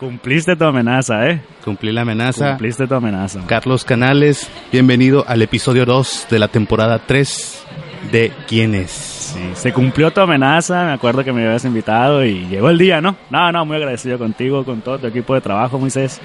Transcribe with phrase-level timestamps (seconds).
[0.00, 1.42] Cumpliste tu amenaza, ¿eh?
[1.62, 2.52] Cumplí la amenaza.
[2.52, 3.40] Cumpliste tu amenaza.
[3.46, 7.66] Carlos Canales, bienvenido al episodio 2 de la temporada 3
[8.10, 8.90] de ¿Quién es?
[8.90, 13.02] Sí, se cumplió tu amenaza, me acuerdo que me habías invitado y llegó el día,
[13.02, 13.14] ¿no?
[13.28, 16.18] No, no, muy agradecido contigo, con todo tu equipo de trabajo, Moisés.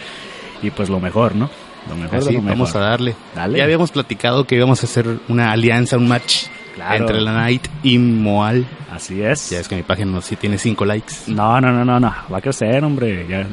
[0.62, 1.49] Y pues lo mejor, ¿no?
[1.90, 2.52] Lo mejor Así, lo mejor.
[2.52, 3.13] vamos a darle.
[3.35, 3.57] Dale.
[3.57, 7.05] Ya habíamos platicado que íbamos a hacer una alianza, un match Claro.
[7.05, 8.65] entre la Night y Moal.
[8.91, 9.49] Así es.
[9.49, 11.13] Ya es que mi página no, sí tiene 5 likes.
[11.27, 12.13] No, no, no, no, no.
[12.31, 13.25] Va a crecer, hombre.
[13.27, 13.48] Ya.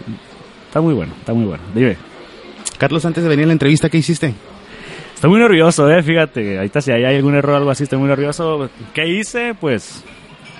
[0.66, 1.62] Está muy bueno, está muy bueno.
[1.74, 1.96] Dime.
[2.78, 4.34] Carlos, antes de venir a la entrevista, ¿qué hiciste?
[5.14, 6.58] Estoy muy nervioso, eh, fíjate.
[6.58, 8.68] Ahorita si hay algún error o algo así, estoy muy nervioso.
[8.92, 9.54] ¿Qué hice?
[9.54, 10.02] Pues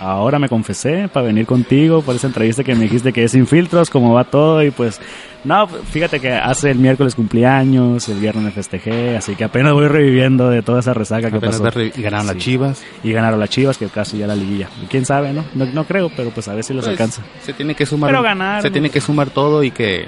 [0.02, 3.46] ahora me confesé para venir contigo por esa entrevista que me dijiste que es sin
[3.46, 5.00] filtros, cómo va todo y pues
[5.44, 9.88] no, fíjate que hace el miércoles cumpleaños, el viernes me festejé, así que apenas voy
[9.88, 11.80] reviviendo de toda esa resaca que Apenas pasó.
[11.80, 12.82] y ganaron las chivas.
[13.02, 14.68] Y ganaron las Chivas, que casi ya la liguilla.
[14.82, 15.44] Y quién sabe, ¿no?
[15.54, 17.22] No, no creo, pero pues a ver si los Pues, alcanza.
[17.42, 18.10] Se tiene que sumar.
[18.10, 20.06] Pero ganar, Se tiene que sumar todo y que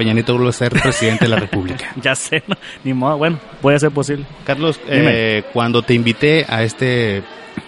[0.00, 1.92] Peña Nieto vuelva a ser presidente de la República.
[2.02, 2.56] Ya sé, ¿no?
[2.84, 4.24] ni modo, bueno, puede ser posible.
[4.46, 7.22] Carlos, eh, cuando te invité a este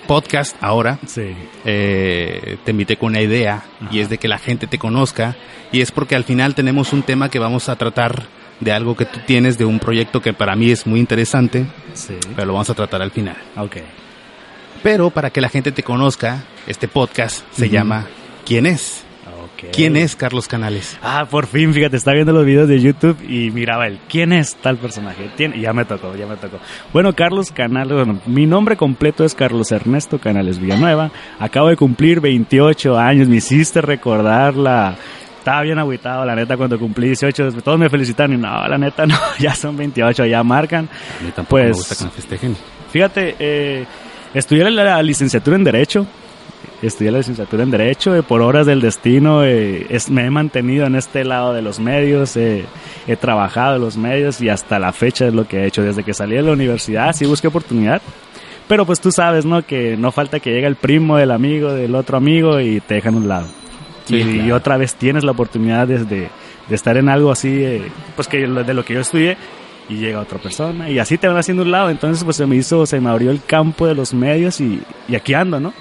[0.07, 1.35] podcast ahora, Sí.
[1.67, 5.37] eh, te invité con una idea y es de que la gente te conozca
[5.73, 8.23] y es porque al final tenemos un tema que vamos a tratar
[8.61, 12.15] de algo que tú tienes, de un proyecto que para mí es muy interesante, Sí.
[12.35, 13.37] pero lo vamos a tratar al final.
[13.59, 13.77] Ok.
[14.83, 18.07] Pero para que la gente te conozca, este podcast se llama
[18.47, 19.05] ¿Quién es?
[19.71, 20.99] ¿Quién es Carlos Canales?
[21.03, 24.57] Ah, por fin, fíjate, estaba viendo los videos de YouTube y miraba el quién es
[24.57, 25.31] tal personaje.
[25.39, 26.59] Y ya me tocó, ya me tocó.
[26.93, 31.11] Bueno, Carlos Canales, bueno, mi nombre completo es Carlos Ernesto Canales Villanueva.
[31.39, 34.97] Acabo de cumplir 28 años, me hiciste recordar la...
[35.39, 39.07] Estaba bien agüitado, la neta, cuando cumplí 18, todos me felicitaron y no, la neta,
[39.09, 40.89] no, ya son 28, ya marcan.
[41.21, 42.57] A mí tampoco Pues- me gusta que me festejen.
[42.93, 43.85] Fíjate, eh,
[44.35, 46.07] estudié la licenciatura en Derecho.
[46.83, 48.15] Estudié la licenciatura en Derecho.
[48.17, 51.79] eh, por horas del destino eh, es- me he mantenido en este lado de los
[51.79, 52.37] medios.
[52.37, 52.65] eh,
[53.07, 55.83] he trabajado en los medios y hasta la fecha es lo que he hecho.
[55.83, 58.03] Desde que salí de la universidad sí busqué oportunidad.
[58.69, 59.63] Pero pues tú sabes, ¿no?
[59.63, 63.15] Que no falta que llegue el primo del amigo, del otro amigo y te dejan
[63.15, 63.47] a un lado.
[64.07, 64.49] Sí, y, claro.
[64.49, 66.29] y otra vez tienes la oportunidad de, de-
[66.71, 67.83] estar en algo así, eh,
[68.17, 69.37] pues que de lo que yo estudié
[69.91, 71.91] y llega otra persona y así te van haciendo un lado.
[71.91, 75.15] Entonces pues se me hizo, se me abrió el campo de los medios y, y
[75.15, 75.75] aquí ando, ¿no?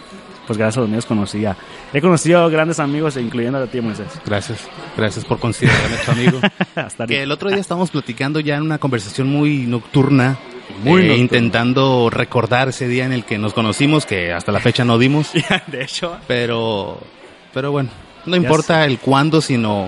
[0.51, 1.55] Pues gracias a los medios conocí a,
[1.93, 4.07] he conocido grandes amigos, incluyendo a ti, Moisés.
[4.25, 4.67] Gracias,
[4.97, 6.39] gracias por considerarme tu amigo.
[6.75, 10.35] Hasta Que el otro día estábamos platicando ya en una conversación muy nocturna,
[10.83, 14.83] Muy eh, intentando recordar ese día en el que nos conocimos, que hasta la fecha
[14.83, 15.31] no dimos,
[15.67, 16.99] de hecho, pero,
[17.53, 17.89] pero bueno,
[18.25, 19.87] no importa el cuándo, sino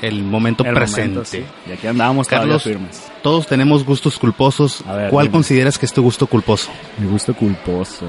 [0.00, 1.08] el momento el presente.
[1.08, 1.44] momento, sí.
[1.68, 3.10] Y aquí andábamos Carlos, firmes.
[3.20, 4.84] Todos tenemos gustos culposos.
[4.86, 5.32] A ver, ¿Cuál dime.
[5.32, 6.70] consideras que es tu gusto culposo?
[6.98, 8.06] Mi gusto culposo.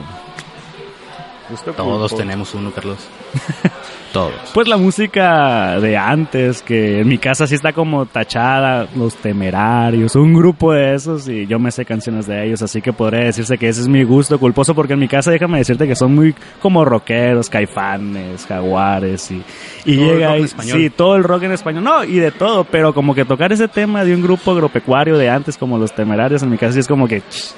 [1.75, 2.97] Todos tenemos uno, Carlos.
[4.13, 4.33] Todos.
[4.53, 10.15] Pues la música de antes, que en mi casa sí está como tachada, los temerarios,
[10.15, 13.57] un grupo de esos y yo me sé canciones de ellos, así que podría decirse
[13.57, 16.33] que ese es mi gusto culposo porque en mi casa déjame decirte que son muy
[16.61, 19.43] como rockeros, caifanes, jaguares y,
[19.83, 20.77] y Todo el llega rock en ahí, español.
[20.79, 23.67] sí, todo el rock en español, no, y de todo, pero como que tocar ese
[23.67, 26.87] tema de un grupo agropecuario de antes como los temerarios en mi casa sí es
[26.87, 27.53] como que, ch,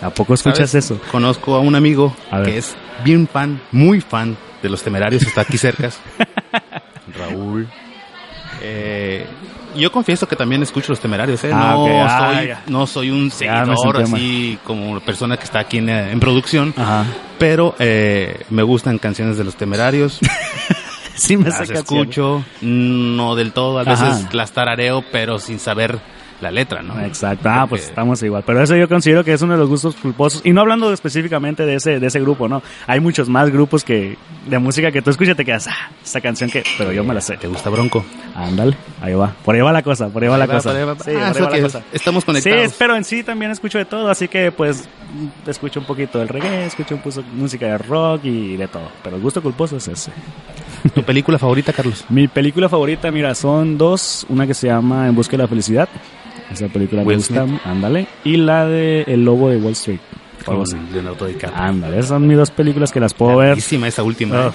[0.00, 0.86] ¿a poco escuchas ¿Sabes?
[0.86, 1.00] eso?
[1.10, 2.74] Conozco a un amigo A que es
[3.04, 5.90] bien fan, muy fan de los temerarios, está aquí cerca.
[7.18, 7.68] Raúl.
[8.62, 9.26] Eh,
[9.76, 11.50] yo confieso que también escucho los temerarios, ¿eh?
[11.52, 12.04] Ah, no.
[12.04, 12.62] Ah, soy, ya.
[12.66, 17.04] no soy un seguidor así como persona que está aquí en, eh, en producción, Ajá.
[17.38, 20.18] pero eh, me gustan canciones de los temerarios,
[21.14, 24.28] Sí me las escucho, no del todo, a veces Ajá.
[24.32, 25.98] las tarareo, pero sin saber
[26.40, 27.00] la letra, ¿no?
[27.00, 28.42] Exacto, ah, pues estamos igual.
[28.46, 30.40] Pero eso yo considero que es uno de los gustos culposos.
[30.44, 32.62] Y no hablando específicamente de ese, de ese grupo, ¿no?
[32.86, 36.20] Hay muchos más grupos que de música que tú escuchas y te quedas, ah, esta
[36.20, 37.36] canción que, pero yo me la sé.
[37.36, 38.04] ¿Te gusta Bronco?
[38.34, 39.34] Ándale, ahí va.
[39.44, 40.72] Por ahí va la cosa, por ahí va la cosa.
[41.04, 41.10] Sí,
[41.92, 42.74] estamos Sí, conectados.
[42.78, 44.88] pero en sí también escucho de todo, así que pues
[45.46, 48.88] escucho un poquito del reggae, escucho un poco música de rock y de todo.
[49.02, 50.12] Pero el gusto culposo es ese.
[50.94, 52.04] ¿Tu película favorita, Carlos?
[52.08, 54.24] Mi película favorita, mira, son dos.
[54.28, 55.88] Una que se llama En busca de la felicidad.
[56.50, 58.06] Esa película Will me gusta, ándale.
[58.24, 60.00] Y la de El lobo de Wall Street.
[60.44, 61.62] Con Leonardo DiCaprio.
[61.62, 63.48] Ándale, esas son mis dos películas que las puedo ver.
[63.48, 64.46] Larguísima esa última.
[64.46, 64.52] Oh, ¿eh?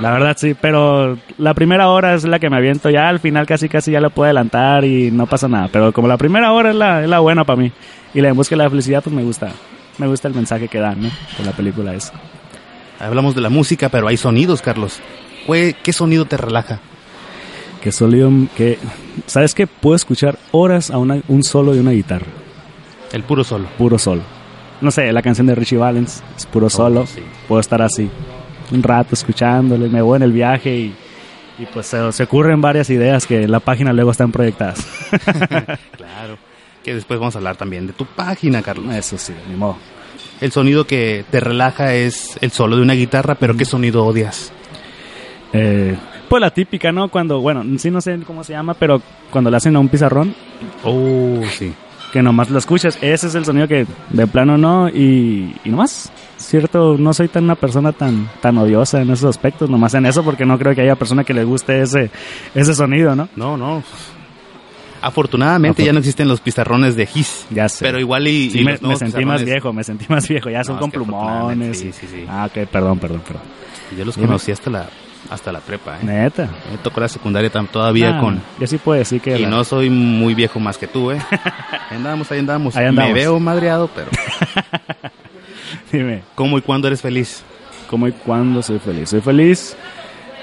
[0.00, 2.88] la verdad sí, pero la primera hora es la que me aviento.
[2.88, 5.68] Ya al final casi casi ya la puedo adelantar y no pasa nada.
[5.72, 7.72] Pero como la primera hora es la, es la buena para mí.
[8.14, 9.50] Y la En busca de la felicidad, pues me gusta.
[9.98, 11.10] Me gusta el mensaje que dan, ¿no?
[11.36, 12.12] De la película esa.
[13.00, 15.00] Hablamos de la música, pero hay sonidos, Carlos.
[15.46, 16.78] ¿Qué sonido te relaja?
[17.82, 18.78] Que sólido, que...
[19.26, 19.66] ¿Sabes qué?
[19.66, 22.26] Puedo escuchar horas a una- un solo de una guitarra.
[23.12, 23.66] El puro solo.
[23.78, 24.22] Puro solo.
[24.80, 27.00] No sé, la canción de Richie Valens es puro solo.
[27.02, 27.20] Oh, sí.
[27.48, 28.08] Puedo estar así
[28.70, 30.94] un rato escuchándole, me voy en el viaje y,
[31.58, 34.86] Y pues se, se ocurren varias ideas que en la página luego están proyectadas.
[35.96, 36.38] claro.
[36.84, 38.94] Que después vamos a hablar también de tu página, Carlos.
[38.94, 39.76] Eso sí, ni modo.
[40.40, 44.52] El sonido que te relaja es el solo de una guitarra, pero ¿qué sonido odias?
[45.52, 45.96] Eh,
[46.28, 47.08] pues la típica, ¿no?
[47.08, 50.34] Cuando, bueno, sí no sé cómo se llama, pero cuando le hacen a un pizarrón,
[50.84, 51.72] Oh, sí.
[52.12, 56.10] que nomás lo escuchas, ese es el sonido que de plano no, y, y nomás,
[56.36, 60.22] cierto, no soy tan una persona tan, tan odiosa en esos aspectos, nomás en eso,
[60.24, 62.10] porque no creo que haya persona que le guste ese,
[62.54, 63.28] ese sonido, ¿no?
[63.36, 63.82] No, no.
[65.00, 67.46] Afortunadamente ya no existen los pizarrones de Gis.
[67.50, 67.84] Ya sé.
[67.84, 68.50] Pero igual y...
[68.50, 71.78] Sí, y me, sentí más viejo, me sentí más viejo, ya son con plumones.
[71.78, 72.24] sí, sí, sí.
[72.28, 73.42] Ah, ok, perdón, perdón, perdón.
[73.96, 74.88] Yo los conocí hasta la,
[75.30, 76.04] hasta la prepa, ¿eh?
[76.04, 76.48] Neta.
[76.70, 78.40] Me tocó la secundaria todavía Ah, con...
[78.58, 79.38] Yo sí puedo decir que...
[79.38, 81.18] Y la- no soy muy viejo más que tú, ¿eh?
[81.90, 82.76] Ahí andamos, ahí andamos.
[82.76, 83.12] Ahí andamos.
[83.14, 84.08] Me veo madreado, pero
[85.92, 87.42] Dime, ¿cómo y cuándo eres feliz?
[87.88, 89.08] ¿cómo y cuándo soy feliz?
[89.08, 89.74] Soy feliz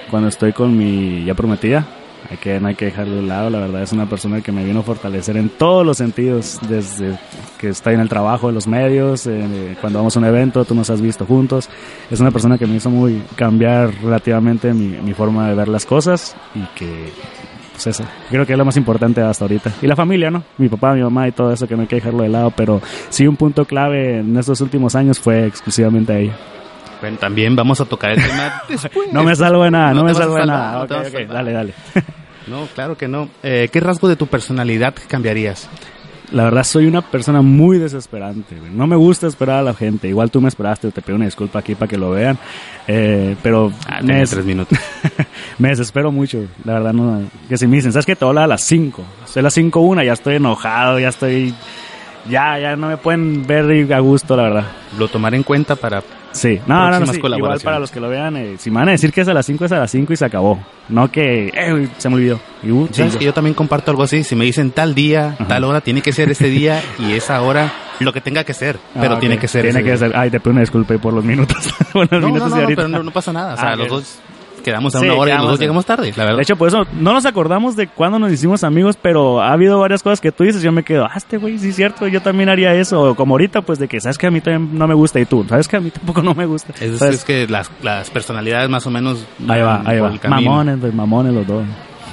[0.10, 1.86] cuando estoy con mi ya prometida.
[2.30, 4.64] Hay que, no hay que dejarlo de lado, la verdad es una persona que me
[4.64, 7.18] vino a fortalecer en todos los sentidos, desde
[7.60, 10.74] que estoy en el trabajo, en los medios, eh, cuando vamos a un evento, tú
[10.74, 11.70] nos has visto juntos.
[12.10, 15.86] Es una persona que me hizo muy cambiar relativamente mi, mi forma de ver las
[15.86, 17.12] cosas y que,
[17.74, 19.74] pues eso, creo que es lo más importante hasta ahorita.
[19.82, 20.44] Y la familia, ¿no?
[20.58, 22.82] Mi papá, mi mamá y todo eso, que no hay que dejarlo de lado, pero
[23.10, 26.34] sí un punto clave en estos últimos años fue exclusivamente a ella.
[27.02, 29.12] Bueno, también vamos a tocar el tema después.
[29.12, 30.72] No me salvo de nada, no, No me a salvo de nada.
[30.74, 31.34] no Ok, te vas a ok, salvar.
[31.36, 31.74] dale, dale.
[32.48, 33.28] No, claro que no.
[33.42, 35.68] Eh, ¿Qué rasgo de tu personalidad cambiarías?
[36.32, 38.56] La verdad soy una persona muy desesperante.
[38.72, 40.08] No me gusta esperar a la gente.
[40.08, 42.38] Igual tú me esperaste, te pido una disculpa aquí para que lo vean.
[42.88, 44.78] Eh, pero Ah, me, des- tres minutos.
[45.58, 46.46] me desespero mucho.
[46.66, 47.24] La verdad no.
[47.50, 48.16] Que si me dicen, ¿sabes qué?
[48.16, 49.04] Te voy a a las 5.
[49.26, 51.52] Soy las 5 una, ya estoy enojado, ya estoy...
[52.30, 54.66] Ya, ya no me pueden ver a gusto, la verdad.
[55.00, 56.04] Lo tomaré en cuenta para...
[56.36, 57.20] Sí, no, no, no, sí.
[57.24, 59.34] Igual para los que lo vean, eh, si me van a decir que es a
[59.34, 60.60] las 5, es a las 5 y se acabó.
[60.90, 62.40] No que, eh, se me olvidó.
[62.62, 64.24] Y, uh, ¿Sabes que yo también comparto algo así?
[64.26, 65.48] Si me dicen tal día, Ajá.
[65.48, 68.78] tal hora, tiene que ser ese día y esa hora lo que tenga que ser.
[68.94, 69.20] Pero Ah, ok.
[69.22, 69.98] tiene que ser Tiene ese que día.
[70.10, 70.18] ser.
[70.18, 71.74] Ay, te pido una disculpa por los minutos.
[71.94, 72.76] por los No, no, minutos no, no, ahorita.
[72.82, 73.54] pero no, no pasa nada.
[73.54, 74.20] O sea, Ah, los dos
[74.66, 76.38] quedamos a Sí, una hora y en- llegamos tarde, la verdad.
[76.38, 79.80] De hecho, por eso no nos acordamos de cuándo nos hicimos amigos, pero ha habido
[79.80, 80.62] varias cosas que tú dices.
[80.64, 83.14] Yo me quedo, ah, este güey, sí es cierto, yo también haría eso.
[83.16, 85.46] Como ahorita, pues de que sabes que a mí también no me gusta y tú,
[85.48, 86.74] sabes que a mí tampoco no me gusta.
[86.74, 89.26] es, Entonces, es que las, las personalidades más o menos...
[89.48, 90.12] ahí va, ahí va.
[90.28, 91.64] Mamones, pues mamones los dos.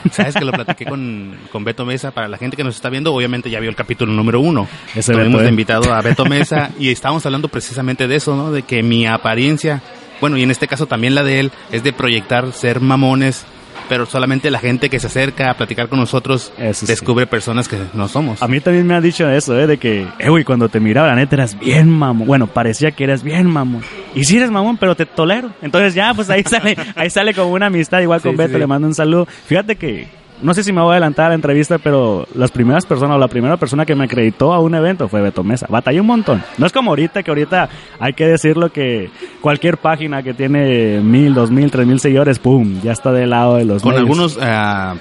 [0.11, 2.11] Sabes que lo platiqué con, con Beto Mesa.
[2.11, 4.67] Para la gente que nos está viendo, obviamente ya vio el capítulo número uno.
[4.97, 5.51] Ese Tuvimos Beto, ¿eh?
[5.51, 8.51] invitado a Beto Mesa y estábamos hablando precisamente de eso, ¿no?
[8.51, 9.81] De que mi apariencia,
[10.23, 13.45] bueno, y en este caso también la de él, es de proyectar ser mamones,
[13.89, 16.93] pero solamente la gente que se acerca a platicar con nosotros Eso sí.
[16.93, 18.43] descubre personas que no somos.
[18.43, 19.67] A mí también me han dicho eso, ¿eh?
[19.67, 22.27] De que, eh, güey, cuando te miraba, la neta, eras bien mamón.
[22.27, 23.83] Bueno, parecía que eras bien mamón.
[24.15, 25.51] Y sí eres mamón, pero te tolero.
[25.61, 28.01] Entonces ya, pues ahí sale, ahí sale como una amistad.
[28.01, 28.59] Igual con Sí, Beto, sí.
[28.61, 29.27] le mando un saludo.
[29.47, 30.07] Fíjate que,
[30.43, 33.19] no sé si me voy a adelantar a la entrevista, pero las primeras personas o
[33.19, 35.67] la primera persona que me acreditó a un evento fue Beto Mesa.
[35.69, 36.43] Batallé un montón.
[36.59, 37.69] No es como ahorita, que ahorita
[37.99, 39.11] hay que decirlo que
[39.41, 43.57] cualquier página que tiene mil, dos mil, tres mil seguidores, pum, ya está del lado
[43.57, 44.03] de los con medios.
[44.03, 44.95] algunos ah,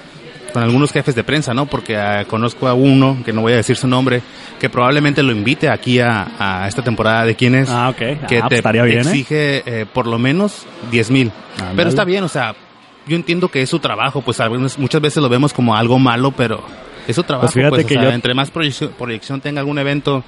[0.52, 1.66] con algunos jefes de prensa, ¿no?
[1.66, 4.22] Porque ah, conozco a uno, que no voy a decir su nombre,
[4.60, 7.70] que probablemente lo invite aquí a, a esta temporada de quién es.
[7.70, 7.96] Ah, ok.
[8.28, 8.98] que Ah, te, pues te ¿eh?
[9.00, 11.32] exige eh, por lo menos 10 mil.
[11.74, 12.54] Pero está bien, o sea,
[13.06, 14.38] yo entiendo que es su trabajo, pues
[14.78, 16.62] muchas veces lo vemos como algo malo, pero
[17.06, 17.46] es su trabajo.
[17.46, 20.22] Pues fíjate pues, o que sea, yo- entre más proyección, proyección tenga algún evento,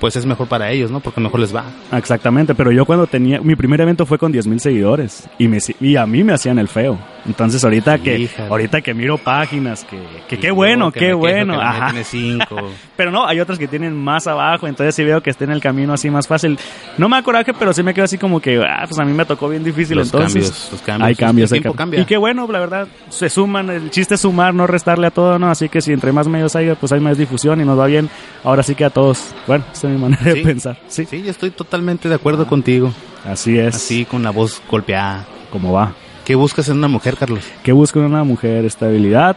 [0.00, 1.00] pues es mejor para ellos, ¿no?
[1.00, 1.64] Porque mejor les va.
[1.92, 5.58] Exactamente, pero yo cuando tenía, mi primer evento fue con 10 mil seguidores y, me,
[5.80, 6.98] y a mí me hacían el feo.
[7.28, 8.48] Entonces ahorita que, Híjale.
[8.48, 11.86] ahorita que miro páginas, que, que qué bueno, qué bueno, que ajá.
[11.90, 12.56] tiene cinco.
[12.96, 15.60] Pero no, hay otras que tienen más abajo, entonces sí veo que esté en el
[15.60, 16.58] camino así más fácil.
[16.96, 19.12] No me da coraje, pero sí me quedo así como que, ah, pues a mí
[19.12, 20.32] me tocó bien difícil, Los entonces.
[20.32, 21.06] cambios, los cambios.
[21.08, 22.00] Hay cambios, El hay tiempo cam- cambia.
[22.00, 25.38] Y qué bueno, la verdad, se suman, el chiste es sumar, no restarle a todo,
[25.38, 25.48] ¿no?
[25.50, 28.08] Así que si entre más medios haya, pues hay más difusión y nos va bien.
[28.42, 30.30] Ahora sí que a todos, bueno, esa es mi manera Sí.
[30.30, 30.78] de pensar.
[30.88, 32.92] Sí, Sí, yo estoy totalmente de acuerdo contigo.
[33.24, 33.76] así es.
[33.76, 35.24] Así, con la voz golpeada.
[35.52, 35.92] como va.
[36.28, 37.42] ¿Qué buscas en una mujer, Carlos?
[37.62, 38.66] ¿Qué busco en una mujer?
[38.66, 39.34] Estabilidad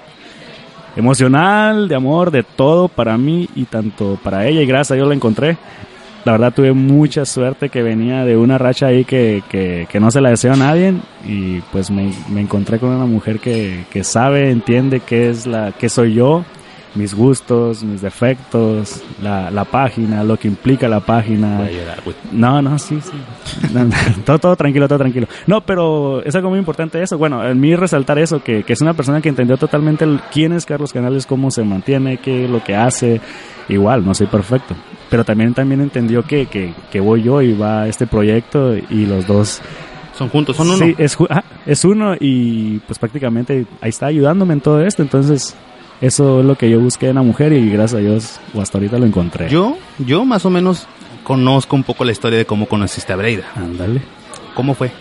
[0.98, 5.08] emocional, de amor, de todo para mí y tanto para ella y gracias a Dios
[5.08, 5.56] la encontré.
[6.26, 10.12] La verdad tuve mucha suerte que venía de una racha ahí que, que, que no
[10.12, 10.96] se la deseo a nadie
[11.26, 15.88] y pues me, encontré con una mujer que, que sabe, entiende qué es la, qué
[15.88, 16.44] soy yo,
[16.96, 21.58] mis gustos, mis defectos, la, la página, lo que implica la página.
[21.60, 22.16] Voy a llorar, güey.
[22.32, 23.12] No, no, sí, sí.
[23.74, 23.94] No, no,
[24.26, 25.28] todo, todo tranquilo, todo tranquilo.
[25.48, 27.18] No, pero es algo muy importante eso.
[27.18, 30.52] Bueno, en mí resaltar eso, que, que es una persona que entendió totalmente el- quién
[30.54, 33.22] es Carlos Canales, cómo se mantiene, qué es lo que hace.
[33.70, 34.76] Igual, no soy perfecto.
[35.10, 39.28] Pero también, también entendió que, que, que voy yo y va este proyecto y los
[39.28, 39.62] dos
[40.18, 40.78] Son juntos, son uno.
[40.86, 45.02] Sí, es, ah, es uno y pues prácticamente ahí está ayudándome en todo esto.
[45.02, 45.56] Entonces,
[46.02, 48.78] eso es lo que yo busqué en la mujer y gracias a Dios o hasta
[48.78, 49.50] ahorita lo encontré.
[49.50, 50.88] Yo, yo más o menos
[51.24, 53.44] conozco un poco la historia de cómo conociste a Breida.
[53.56, 54.02] Ándale.
[54.56, 54.92] ¿Cómo fue?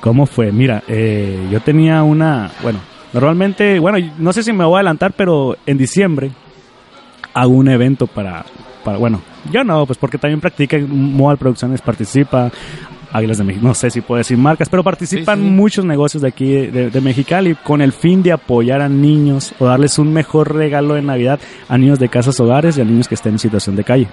[0.00, 0.50] ¿Cómo fue?
[0.50, 2.80] Mira, eh, yo tenía una, bueno,
[3.12, 6.32] normalmente, bueno, no sé si me voy a adelantar, pero en diciembre
[7.34, 8.44] hago un evento para,
[8.84, 9.20] para bueno,
[9.50, 12.50] yo no, pues porque también practica, Moal Producciones participa,
[13.12, 15.50] Águilas de México, no sé si puedo decir marcas, pero participan Sí, sí.
[15.50, 19.66] muchos negocios de aquí de, de Mexicali con el fin de apoyar a niños o
[19.66, 21.38] darles un mejor regalo de Navidad
[21.68, 24.08] a niños de casas hogares y a niños que estén en situación de calle.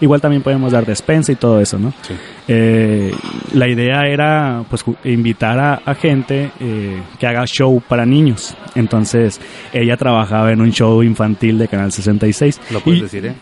[0.00, 1.92] Igual también podemos dar despensa y todo eso, ¿no?
[2.02, 2.14] Sí.
[2.48, 3.14] Eh,
[3.52, 8.56] la idea era pues invitar a, a gente eh, que haga show para niños.
[8.74, 9.40] Entonces
[9.72, 12.60] ella trabajaba en un show infantil de Canal 66.
[12.72, 13.34] Lo puedes Y- decir, ¿eh?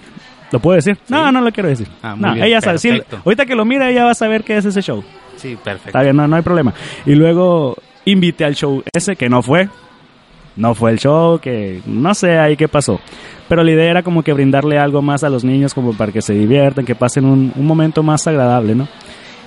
[0.52, 0.97] ¿Lo puedo decir?
[1.09, 1.88] No, no lo quiero decir.
[2.02, 2.78] Ah, muy No, bien, ella sabe.
[2.78, 5.02] sí, ahorita que lo mira ella va a saber qué es ese show.
[5.37, 5.88] Sí, perfecto.
[5.88, 6.73] Está bien, no, no hay problema.
[7.06, 9.68] Y luego invité al show ese que no fue.
[10.54, 13.00] No fue el show, que no sé ahí qué pasó.
[13.49, 16.21] Pero la idea era como que brindarle algo más a los niños, como para que
[16.21, 18.87] se diviertan, que pasen un, un momento más agradable, ¿no?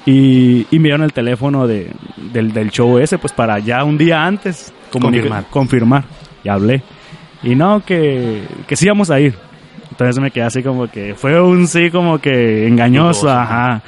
[0.07, 1.91] Y, y me dieron el teléfono de,
[2.33, 5.45] del, del show ese, pues para ya un día antes Confirmar.
[5.49, 6.03] confirmar.
[6.43, 6.81] Y hablé.
[7.43, 9.35] Y no, que, que sí íbamos a ir.
[9.95, 13.81] Entonces me quedé así como que fue un sí como que engañoso, ajá.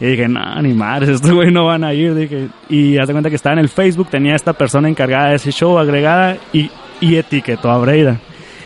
[0.00, 2.14] Y dije, no, ni madres, estos güey no van a ir.
[2.14, 5.36] Dije, y haz de cuenta que estaba en el Facebook, tenía esta persona encargada de
[5.36, 8.16] ese show agregada y, y etiquetó a Breida.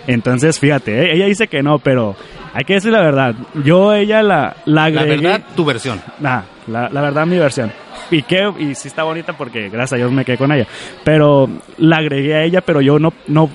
[0.06, 2.14] Entonces, fíjate, eh, ella dice que no, pero
[2.52, 3.34] hay que decir la verdad.
[3.64, 5.22] Yo ella la, la La agregué.
[5.22, 6.00] verdad, tu versión.
[6.20, 7.72] Nah, la, la verdad, mi versión.
[8.10, 10.66] Y, que, y sí está bonita porque gracias a Dios me quedé con ella.
[11.02, 11.48] Pero
[11.78, 13.48] la agregué a ella, pero yo no, no,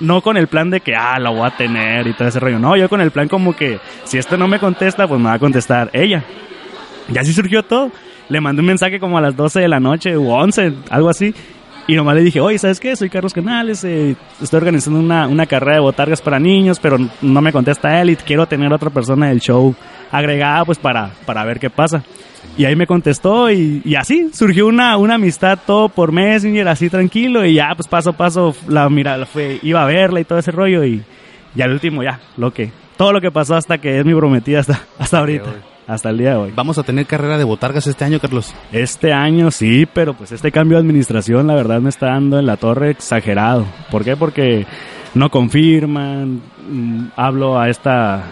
[0.00, 2.58] no con el plan de que, ah, la voy a tener y todo ese rollo.
[2.58, 5.34] No, yo con el plan como que, si esto no me contesta, pues me va
[5.34, 6.24] a contestar ella.
[7.12, 7.90] Y así surgió todo.
[8.28, 11.34] Le mandé un mensaje como a las 12 de la noche o 11, algo así.
[11.88, 12.94] Y nomás le dije, oye, ¿sabes qué?
[12.94, 17.40] Soy Carlos Canales, eh, estoy organizando una, una carrera de botargas para niños, pero no
[17.40, 19.74] me contesta él y quiero tener otra persona del show
[20.12, 22.04] agregada pues para, para ver qué pasa.
[22.58, 26.90] Y ahí me contestó y, y así surgió una, una amistad todo por Messenger, así
[26.90, 30.40] tranquilo y ya pues paso a paso la mira, fue, iba a verla y todo
[30.40, 31.02] ese rollo y,
[31.56, 34.60] y al último ya, lo que, todo lo que pasó hasta que es mi prometida
[34.60, 35.54] hasta, hasta ahorita.
[35.88, 36.52] Hasta el día de hoy.
[36.54, 38.54] Vamos a tener carrera de botargas este año, Carlos.
[38.70, 42.46] Este año sí, pero pues este cambio de administración la verdad me está dando en
[42.46, 43.64] la torre exagerado.
[43.90, 44.14] ¿Por qué?
[44.14, 44.66] Porque
[45.14, 48.22] no confirman, mm, hablo a esta,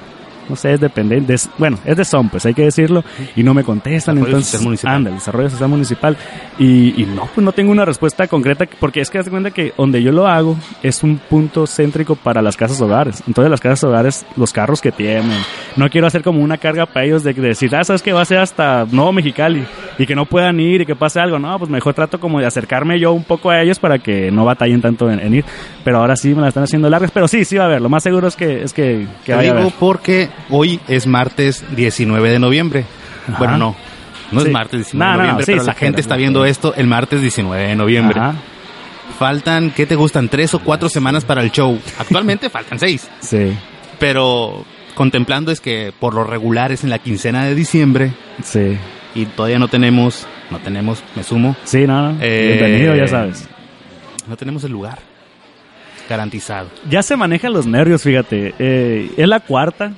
[0.49, 3.55] no sé, es dependiente, es- bueno, es de SOM, pues hay que decirlo, y no
[3.55, 4.95] me contestan, Desarrollo entonces, Social Municipal.
[4.95, 6.17] anda, el desarrollo social municipal,
[6.59, 9.50] y, y no, pues no tengo una respuesta concreta, porque es que haz de cuenta
[9.50, 13.61] que donde yo lo hago es un punto céntrico para las casas hogares, entonces las
[13.61, 15.31] casas hogares, los carros que tienen,
[15.76, 18.23] no quiero hacer como una carga para ellos de, de decir, ah, sabes que va
[18.23, 19.65] a ser hasta Nuevo Mexicali,
[19.99, 22.47] y que no puedan ir y que pase algo, no, pues mejor trato como de
[22.47, 25.45] acercarme yo un poco a ellos para que no batallen tanto en, en ir,
[25.85, 27.88] pero ahora sí me la están haciendo largas, pero sí, sí va a haber, lo
[27.88, 29.75] más seguro es que, es que, que Te vaya a digo haber.
[29.79, 32.85] porque hoy es martes 19 de noviembre.
[33.28, 33.38] Ajá.
[33.38, 33.76] Bueno, no.
[34.33, 34.49] No Sí.
[34.49, 36.87] es martes 19 No, de no, noviembre, sí, pero la gente está viendo esto el
[36.88, 38.19] martes 19 de noviembre.
[38.21, 38.35] Ajá,
[39.19, 40.28] Faltan, ¿qué te gustan?
[40.28, 41.78] Tres o cuatro semanas para el show.
[41.99, 43.09] Actualmente faltan seis.
[43.21, 43.57] sí,
[44.00, 44.64] Pero
[44.95, 48.12] contemplando es que por lo regular es en la quincena de diciembre
[48.43, 48.76] sí.
[49.14, 52.19] y todavía no tenemos, no tenemos, me sumo, Sí, no, no.
[52.21, 53.47] Eh, Bienvenido, ya sabes.
[54.28, 54.99] no tenemos el lugar
[56.09, 56.69] garantizado.
[56.90, 58.55] Ya se manejan los nervios, fíjate.
[58.59, 59.93] Eh, es la cuarta.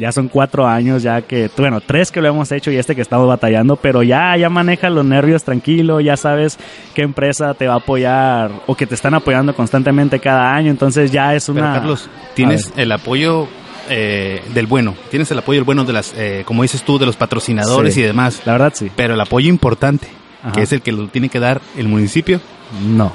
[0.00, 3.02] Ya son cuatro años ya que, bueno, tres que lo hemos hecho y este que
[3.02, 6.58] estamos batallando, pero ya, ya manejas los nervios tranquilo, ya sabes
[6.94, 11.12] qué empresa te va a apoyar o que te están apoyando constantemente cada año, entonces
[11.12, 11.74] ya es Pero una...
[11.74, 13.46] Carlos, tienes el apoyo
[13.88, 17.06] eh, del bueno, tienes el apoyo del bueno de las, eh, como dices tú, de
[17.06, 18.00] los patrocinadores Sí.
[18.00, 18.40] y demás.
[18.46, 18.90] La verdad sí.
[18.96, 20.08] Pero el apoyo importante,
[20.42, 20.52] Ajá.
[20.52, 22.40] que es el que lo tiene que dar el municipio.
[22.86, 23.12] No,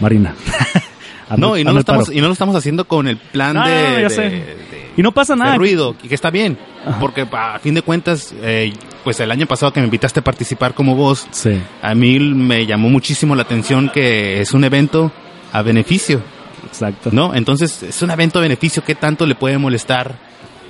[0.00, 0.34] Marina.
[1.30, 3.66] Hazme- No, y no, lo estamos, y no lo estamos haciendo con el plan No,
[3.68, 4.22] de, no, no, yo de- sé.
[4.22, 5.54] de- Y no pasa nada.
[5.54, 6.58] ruido, y que está bien.
[6.84, 6.98] Ajá.
[6.98, 8.72] Porque a fin de cuentas, eh,
[9.04, 12.66] pues el año pasado que me invitaste a participar como vos, Sí, a mí me
[12.66, 15.12] llamó muchísimo la atención que es un evento
[15.52, 16.20] a beneficio,
[16.66, 17.10] exacto.
[17.12, 17.32] ¿no?
[17.32, 20.16] Entonces, es un evento a beneficio, ¿qué tanto le puede molestar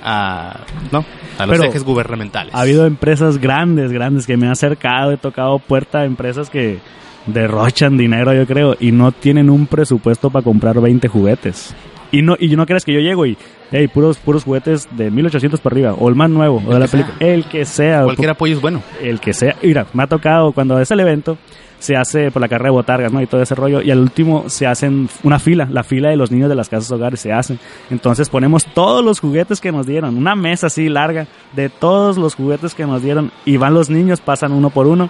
[0.03, 0.59] a,
[0.91, 1.03] ¿no?
[1.39, 2.53] a los Pero ejes gubernamentales?
[2.53, 6.77] Ha habido empresas grandes, grandes que me han acercado, he tocado puerta a empresas que
[7.25, 11.73] derrochan dinero, yo creo, y no tienen un presupuesto para comprar 20 juguetes.
[12.11, 13.37] Y no, y no crees que yo llego y,
[13.71, 16.79] hey, puros, puros juguetes de 1800 para arriba, o el más nuevo, o de El
[16.79, 18.81] la película, el que sea, Cualquier apoyo es bueno.
[19.01, 19.55] el que sea.
[19.61, 21.37] Mira, me ha tocado cuando es el evento,
[21.77, 23.21] se hace por la carrera de botargas, ¿no?
[23.21, 23.81] Y todo ese rollo.
[23.81, 26.91] Y al último se hacen una fila, la fila de los niños de las casas
[26.91, 27.57] hogares se hacen.
[27.89, 32.35] Entonces ponemos todos los juguetes que nos dieron, una mesa así larga de todos los
[32.35, 33.31] juguetes que nos dieron.
[33.45, 35.09] Y van los niños, pasan uno por uno.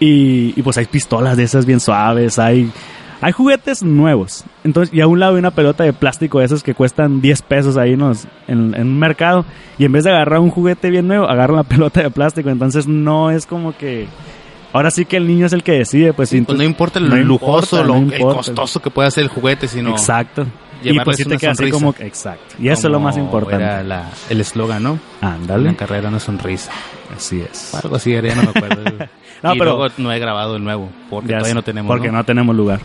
[0.00, 2.68] Y, y pues hay pistolas de esas bien suaves, hay,
[3.24, 4.44] hay juguetes nuevos.
[4.64, 7.40] Entonces, y a un lado hay una pelota de plástico de esas que cuestan 10
[7.40, 8.02] pesos ahí en,
[8.46, 9.46] en un mercado.
[9.78, 12.50] Y en vez de agarrar un juguete bien nuevo, agarran la pelota de plástico.
[12.50, 14.06] Entonces no es como que...
[14.74, 17.08] Ahora sí que el niño es el que decide, pues, Sí, pues no importa lo
[17.08, 20.46] no lujoso, importa, lo no el costoso que pueda ser el juguete, sino Exacto.
[20.82, 21.94] Y pues sí te una queda así como...
[21.98, 22.56] Exacto.
[22.58, 23.64] Y eso es lo más importante.
[23.64, 24.98] Era la- el eslogan, ¿no?
[25.22, 25.70] Ándale.
[25.70, 26.72] Una carrera, una sonrisa.
[27.16, 27.74] Así es.
[27.74, 28.82] Algo así ya no me acuerdo.
[29.42, 31.88] No, y pero- luego no he grabado el nuevo, porque todavía no tenemos.
[31.88, 32.80] Porque no, tenemos lugar.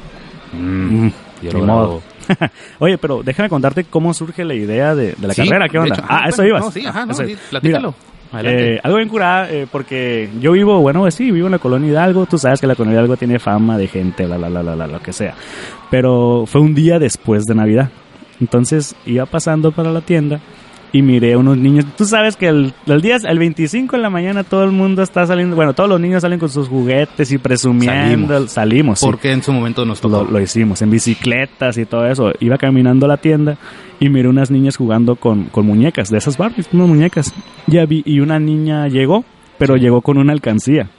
[0.53, 1.11] Mm, Mm,
[1.43, 2.01] yo ni lo modo.
[2.79, 5.67] Oye, pero déjame contarte cómo surge la idea de, de la Sí, carrera.
[5.69, 5.95] ¿Qué onda?
[5.95, 6.61] hecho, ah, ah, eso ibas.
[6.63, 7.95] no, sí, ajá, no, Eso- sí, platícalo.
[8.43, 12.27] Eh, algo bien curada, eh, porque yo vivo, bueno, sí, vivo en la colonia Hidalgo.
[12.27, 14.85] Tú sabes que la colonia Hidalgo tiene fama de gente, la, la, la, la, la,
[14.85, 15.33] lo que sea.
[15.89, 17.89] Pero fue un día después de Navidad.
[18.39, 20.39] Entonces iba pasando para la tienda
[20.91, 21.85] y miré unos niños.
[21.97, 25.25] Tú sabes que el, el día, el 25 en la mañana todo el mundo está
[25.25, 28.33] saliendo, bueno, todos los niños salen con sus juguetes y presumiendo.
[28.33, 28.51] Salimos.
[28.51, 29.05] Salimos, sí.
[29.05, 30.23] porque en su momento nos tocó.
[30.23, 32.31] Lo, lo hicimos en bicicletas y todo eso.
[32.39, 33.57] Iba caminando a la tienda
[33.99, 37.33] y miré unas niñas jugando con, con muñecas, de esas Barbies, unas muñecas.
[37.67, 39.23] Ya vi, y una niña llegó,
[39.57, 40.89] pero llegó con una alcancía.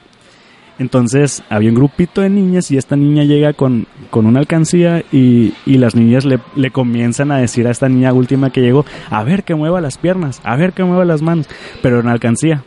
[0.81, 5.53] Entonces había un grupito de niñas y esta niña llega con, con una alcancía y,
[5.63, 9.23] y las niñas le, le comienzan a decir a esta niña última que llegó, a
[9.23, 11.47] ver que mueva las piernas, a ver que mueva las manos,
[11.83, 12.63] pero en alcancía.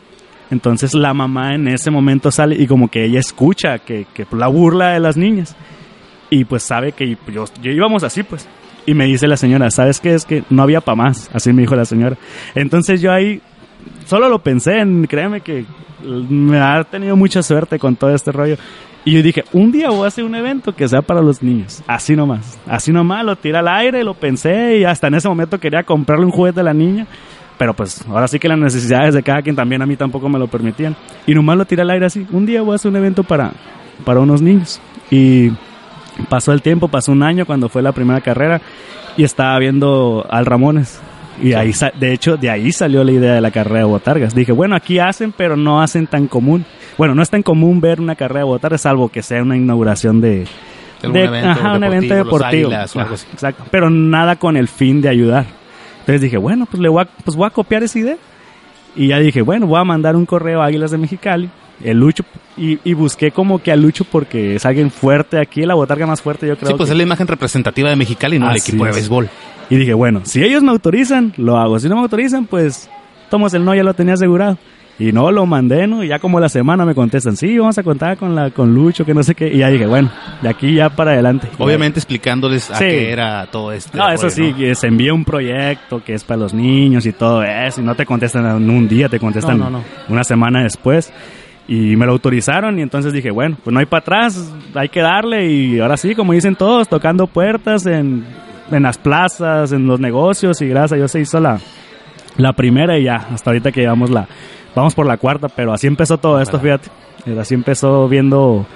[0.53, 4.47] Entonces la mamá en ese momento sale y como que ella escucha que, que la
[4.47, 5.57] burla de las niñas
[6.31, 8.47] y pues sabe que yo, yo íbamos así pues.
[8.87, 10.15] Y me dice la señora, ¿sabes qué?
[10.15, 12.17] Es que no había para más, así me dijo la señora.
[12.55, 13.41] Entonces yo ahí
[14.07, 15.65] solo lo pensé, en, créeme que
[16.03, 18.57] me ha tenido mucha suerte con todo este rollo.
[19.07, 21.83] Y yo dije, un día voy a hacer un evento que sea para los niños.
[21.87, 22.59] Así nomás.
[22.67, 26.25] Así nomás, lo tiré al aire, lo pensé y hasta en ese momento quería comprarle
[26.25, 27.07] un juguete a la niña.
[27.59, 30.39] Pero pues ahora sí que las necesidades de cada quien también a mí tampoco me
[30.39, 30.97] lo permitían.
[31.27, 32.27] Y nomás lo tiré al aire así.
[32.33, 33.53] Un día voy a hacer un evento para,
[34.05, 34.81] para unos niños.
[35.11, 35.51] Y
[36.31, 38.63] pasó el tiempo, pasó un año cuando fue la primera carrera
[39.17, 41.01] y estaba viendo al Ramones.
[41.43, 44.35] Y ahí, sa- de hecho, de ahí salió la idea de la carrera de botargas.
[44.35, 46.65] Dije, bueno, aquí hacen, pero no hacen tan común.
[46.97, 50.21] Bueno, no es tan común ver una carrera de botargas, salvo que sea una inauguración
[50.21, 50.47] de,
[51.03, 52.69] Algún evento ajá, un evento deportivo.
[52.69, 53.15] Águilas Ajá.
[53.33, 53.65] Exacto.
[53.71, 55.45] Pero nada con el fin de ayudar.
[56.01, 58.17] Entonces dije, bueno, pues le voy a, pues voy a copiar esa idea.
[58.97, 61.51] Y ya dije, bueno, voy a mandar un correo a Águilas de Mexicali,
[61.83, 62.23] el Lucho,
[62.57, 66.23] y, y busqué como que a Lucho porque es alguien fuerte aquí, la botarga más
[66.23, 66.69] fuerte, yo creo.
[66.71, 69.29] Sí, pues que- es la imagen representativa de Mexicali, no el equipo de béisbol.
[69.71, 71.79] Y dije, bueno, si ellos me autorizan, lo hago.
[71.79, 72.89] Si no me autorizan, pues
[73.31, 74.59] tomas el no, ya lo tenía asegurado.
[74.97, 76.05] Y no, lo mandé, ¿no?
[76.05, 79.05] Y ya como la semana me contestan, sí, vamos a contar con la con Lucho,
[79.05, 79.49] que no sé qué.
[79.53, 80.09] Y ya dije, bueno,
[80.41, 81.49] de aquí ya para adelante.
[81.59, 82.85] Obviamente explicándoles a Sí.
[82.85, 83.99] qué era todo esto.
[83.99, 87.43] No, eso sí, que se envía un proyecto que es para los niños y todo
[87.43, 87.81] eso.
[87.81, 89.85] Y no te contestan en un día, te contestan No, no, no.
[90.11, 91.13] una semana después.
[91.67, 95.01] Y me lo autorizaron y entonces dije, bueno, pues no hay para atrás, hay que
[95.01, 95.51] darle.
[95.51, 98.25] Y ahora sí, como dicen todos, tocando puertas en,
[98.71, 100.61] en las plazas, en los negocios.
[100.63, 101.59] Y gracias a Dios se hizo la,
[102.37, 104.27] la primera y ya, hasta ahorita que llevamos la...
[104.75, 106.89] Vamos por la cuarta, pero así empezó todo esto, fíjate.
[107.27, 108.67] Eh, Así empezó viendo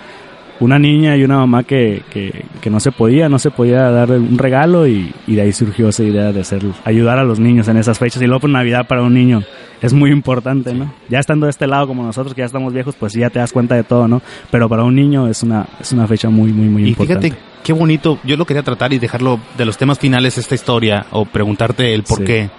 [0.61, 4.18] una niña y una mamá que, que, que no se podía, no se podía darle
[4.18, 7.68] un regalo y, y de ahí surgió esa idea de hacer, ayudar a los niños
[7.68, 8.22] en esas fechas.
[8.22, 9.42] Y luego pues Navidad para un niño
[9.83, 10.93] es muy importante, ¿no?
[11.09, 13.53] Ya estando de este lado como nosotros que ya estamos viejos, pues ya te das
[13.53, 14.23] cuenta de todo, ¿no?
[14.51, 17.29] Pero para un niño es una, es una fecha muy, muy, muy Y importante.
[17.31, 21.07] fíjate qué bonito, yo lo quería tratar y dejarlo de los temas finales esta historia
[21.11, 22.25] o preguntarte el por Sí.
[22.25, 22.51] qué.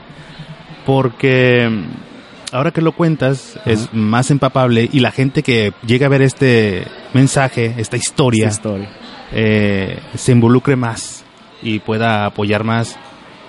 [0.86, 6.10] Porque mm, ahora que lo cuentas es más empapable y la gente que llega a
[6.10, 8.89] ver este mensaje, esta historia, Esa historia.
[9.32, 11.23] eh, se involucre más
[11.62, 12.97] y pueda apoyar más.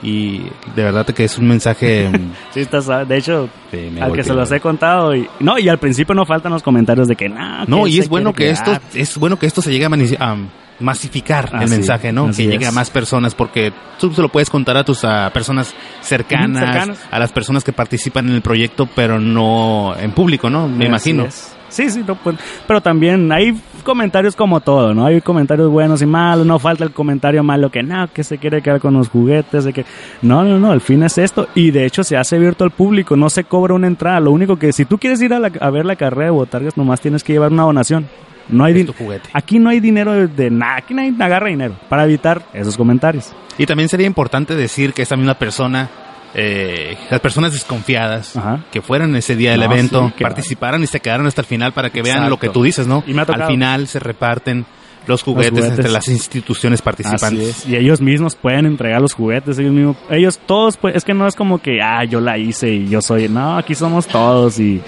[0.02, 0.38] Y
[0.74, 2.10] de verdad que es un mensaje...
[2.54, 5.78] Sí, estás, de hecho, Sí, al que se los he contado y no y al
[5.78, 8.70] principio no faltan los comentarios de que nah, No, que y es bueno que esto
[8.72, 8.82] quedar".
[8.94, 10.36] es bueno que esto se llegue a,
[10.80, 12.26] masificar el Así, mensaje, ¿no?
[12.28, 12.68] Que llegue es.
[12.68, 16.98] a más personas porque tú se lo puedes contar a tus a personas cercanas.
[17.10, 20.66] a las personas que participan en el proyecto, pero no en público, ¿no?
[20.68, 21.24] Me Así imagino.
[21.26, 21.54] es.
[21.70, 25.06] Sí, sí, no, pues, pero también hay comentarios como todo, ¿no?
[25.06, 28.61] Hay comentarios buenos y malos, no falta el comentario malo que no, que se quiere
[28.61, 29.87] quedar con los juguetes, de que
[30.20, 33.16] no, no, no, el fin es esto y de hecho se hace abierto al público,
[33.16, 35.70] no se cobra una entrada, lo único que si tú quieres ir a, la- a
[35.70, 38.06] ver la carrera de botargas nomás tienes que llevar una donación.
[38.48, 39.28] No hay Es din- tu juguete.
[39.33, 43.33] Aquí no hay dinero de, de nada, aquí nadie agarra dinero para evitar esos comentarios.
[43.59, 45.88] Y también sería importante decir que esa misma persona,
[46.34, 48.64] eh, las personas desconfiadas, Ajá.
[48.70, 51.46] que fueran ese día del No, evento, sí, que- participaran y se quedaran hasta el
[51.46, 52.30] final para que vean Exacto.
[52.30, 53.02] lo que tú dices, ¿no?
[53.06, 53.44] Y me ha tocado.
[53.46, 54.64] Al final se reparten
[55.06, 55.70] los juguetes, juguetes.
[55.78, 57.66] entre las instituciones participantes.
[57.66, 61.26] Y ellos mismos pueden entregar los juguetes, ellos mismos, ellos todos, pues, es que no
[61.26, 64.80] es como que, ah, yo la hice y yo soy, no, aquí somos todos y,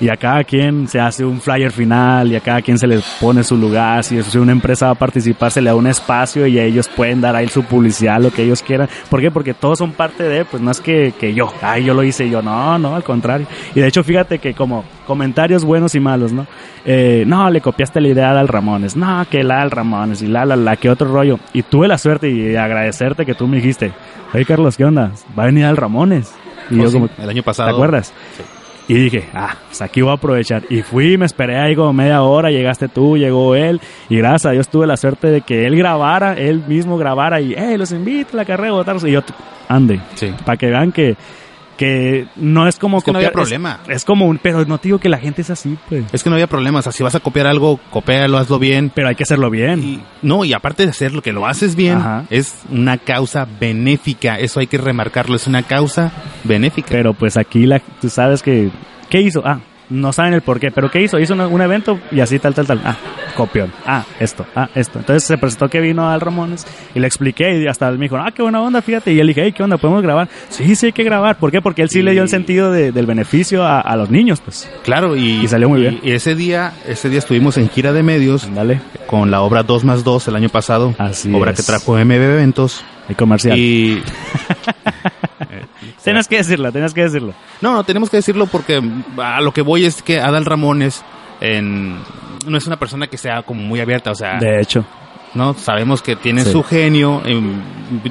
[0.00, 3.00] y a cada quien se hace un flyer final y a cada quien se le
[3.20, 4.02] pone su lugar.
[4.02, 7.36] Si una empresa va a participar, se le da un espacio y ellos pueden dar
[7.36, 8.88] ahí su publicidad, lo que ellos quieran.
[9.10, 9.30] ¿Por qué?
[9.30, 12.30] Porque todos son parte de, pues no es que, que yo, ay, yo lo hice
[12.30, 13.46] yo, no, no, al contrario.
[13.74, 16.46] Y de hecho, fíjate que como comentarios buenos y malos, ¿no?
[16.84, 20.46] Eh, no, le copiaste la idea al Ramones, no, que la al Ramones y la,
[20.46, 21.38] la, la, que otro rollo.
[21.52, 23.92] Y tuve la suerte y agradecerte que tú me dijiste,
[24.32, 25.12] hey Carlos, ¿qué onda?
[25.38, 26.32] Va a venir al Ramones.
[26.70, 27.68] Y Oh, yo sí, como, el año pasado.
[27.68, 28.14] ¿te acuerdas?
[28.36, 28.42] Sí.
[28.90, 30.64] Y dije, ah, pues aquí voy a aprovechar.
[30.68, 33.80] Y fui, me esperé ahí como media hora, llegaste tú, llegó él.
[34.08, 37.54] Y gracias a Dios tuve la suerte de que él grabara, él mismo grabara y,
[37.56, 39.04] hey, los invito a la carrera de.
[39.06, 39.20] Y yo,
[39.68, 40.34] ande, Sí.
[40.44, 41.14] para que vean que,
[41.80, 43.80] que no es como Es que no había copiar, es- problema.
[43.88, 46.04] Es, como un, pero no te digo que la gente es así, pues.
[46.12, 46.80] Es que no había problema.
[46.80, 48.92] O sea, si vas a copiar algo, copéalo, hazlo bien.
[48.94, 49.82] Pero hay que hacerlo bien.
[49.82, 52.26] Y, no, y aparte de hacer lo que lo haces bien, Ajá.
[52.28, 54.38] es una causa benéfica.
[54.38, 55.36] Eso hay que remarcarlo.
[55.36, 56.12] Es una causa
[56.44, 56.88] benéfica.
[56.90, 58.68] Pero pues aquí la, tú sabes que,
[59.08, 59.40] ¿qué hizo?
[59.46, 59.60] Ah,
[59.90, 61.18] no saben el por qué, pero ¿qué hizo?
[61.18, 62.80] Hizo un evento y así tal, tal, tal.
[62.84, 62.96] Ah,
[63.36, 63.72] copión.
[63.86, 64.98] Ah, esto, ah, esto.
[65.00, 68.16] Entonces se presentó que vino al Ramones y le expliqué y hasta él me dijo,
[68.16, 69.12] ah, qué buena onda, fíjate.
[69.12, 69.76] Y él dije, hey, ¿qué onda?
[69.78, 70.28] ¿Podemos grabar?
[70.48, 71.36] Sí, sí hay que grabar.
[71.38, 71.60] ¿Por qué?
[71.60, 74.70] Porque él sí le dio el sentido de- del beneficio a, a los niños, pues.
[74.84, 76.00] Claro, y, Y salió muy bien.
[76.02, 79.84] Y ese día, ese día estuvimos en gira de medios Dale, con la obra 2
[79.84, 80.94] más 2 el año pasado.
[80.98, 81.56] Así obra es.
[81.58, 82.84] que trajo MB Eventos.
[83.08, 83.58] el comercial.
[83.58, 84.02] Y
[86.04, 87.34] Tienes que decirlo, tienes que decirlo.
[87.60, 88.80] no, no, tenemos que decirlo porque
[89.18, 91.04] a lo que voy es que Adal Ramones
[91.40, 91.96] en,
[92.46, 94.84] no es una persona que sea como muy abierta, o sea, De hecho,
[95.34, 96.52] no sabemos que tiene Sí.
[96.52, 97.22] su genio,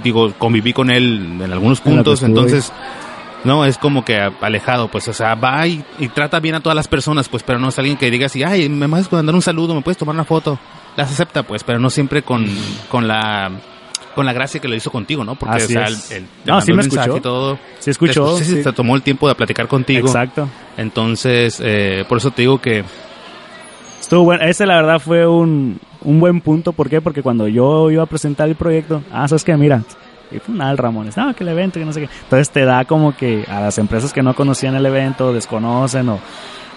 [0.04, 2.72] digo, conviví con él en algunos puntos, entonces
[3.44, 6.76] no es como que alejado, pues, o sea, va y, y trata bien a todas
[6.76, 9.42] las personas, pues, pero no es alguien que diga así, ay, me puedes mandar un
[9.42, 10.60] saludo, me puedes tomar una foto,
[10.98, 12.46] las acepta, pues, pero no siempre con,
[12.90, 13.50] con la
[14.20, 15.36] con la gracia que lo hizo contigo, ¿no?
[15.36, 16.12] Porque, Así o sea, es.
[16.12, 17.16] el, No, sí me escuchó.
[17.16, 17.58] y todo.
[17.80, 18.38] sí escuchó.
[18.38, 18.64] Sí, sí, sí.
[18.64, 20.08] se tomó el tiempo de platicar contigo.
[20.08, 20.50] Exacto.
[20.76, 22.84] Entonces, eh, por eso te digo que
[24.02, 24.44] Estuvo bueno.
[24.44, 26.74] Ese, la verdad, fue un, un buen punto.
[26.74, 27.00] ¿Por qué?
[27.00, 29.84] Porque cuando yo iba a presentar el proyecto, ah, sabes que mira,
[30.32, 32.10] y fue nada el Ramones, no, que el evento, que no sé qué.
[32.24, 36.20] Entonces te da como que a las empresas que no conocían el evento, desconocen o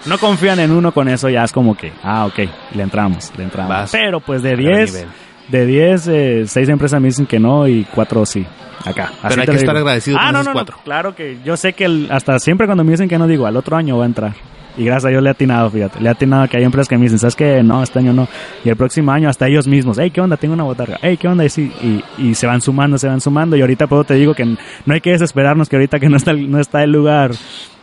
[0.07, 2.39] no confían en uno, con eso ya es como que, ah, ok,
[2.77, 3.69] le entramos, le entramos.
[3.69, 5.09] Vas Pero pues de a gran 10, nivel.
[5.53, 8.45] De 10, eh, 6 empresas me dicen que no y 4 sí.
[8.85, 9.13] Acá.
[9.23, 10.67] Así Pero hay que estar agradecido Ah, con no, esos no, no.
[10.83, 13.57] Claro que yo sé que el- hasta siempre cuando me dicen que no digo, al
[13.57, 14.33] otro año va a entrar.
[14.77, 16.01] Y gracias a Dios le he atinado, fíjate.
[16.01, 17.63] Le he atinado que hay empresas que me dicen, ¿sabes qué?
[17.63, 18.27] No, este año no.
[18.65, 20.39] Y el próximo año hasta ellos mismos, hey, ¿qué onda?
[20.39, 20.99] Tengo una botarga.
[21.03, 21.45] Hey, ¿qué onda?
[21.45, 23.55] Y, sí, y, y se van sumando, se van sumando.
[23.55, 26.31] Y ahorita puedo te digo que no hay que desesperarnos, que ahorita que no está,
[26.31, 27.33] el- no está el lugar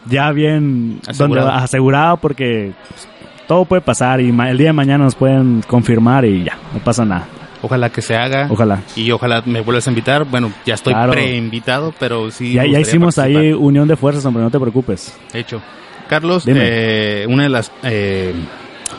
[0.07, 1.47] ya bien Asegurado.
[1.49, 3.07] donde- asegurado porque pues,
[3.47, 7.05] todo puede pasar y el día de mañana nos pueden confirmar y ya, no pasa
[7.05, 7.27] nada.
[7.61, 8.47] Ojalá que se haga.
[8.49, 8.81] Ojalá.
[8.95, 10.25] Y ojalá me vuelvas a invitar.
[10.25, 11.11] Bueno, ya estoy Claro.
[11.11, 12.53] preinvitado, pero sí.
[12.53, 15.17] ya, hicimos ahí unión de fuerzas, hombre, no te preocupes.
[15.33, 15.61] Hecho.
[16.07, 18.33] Carlos, eh, una de las eh,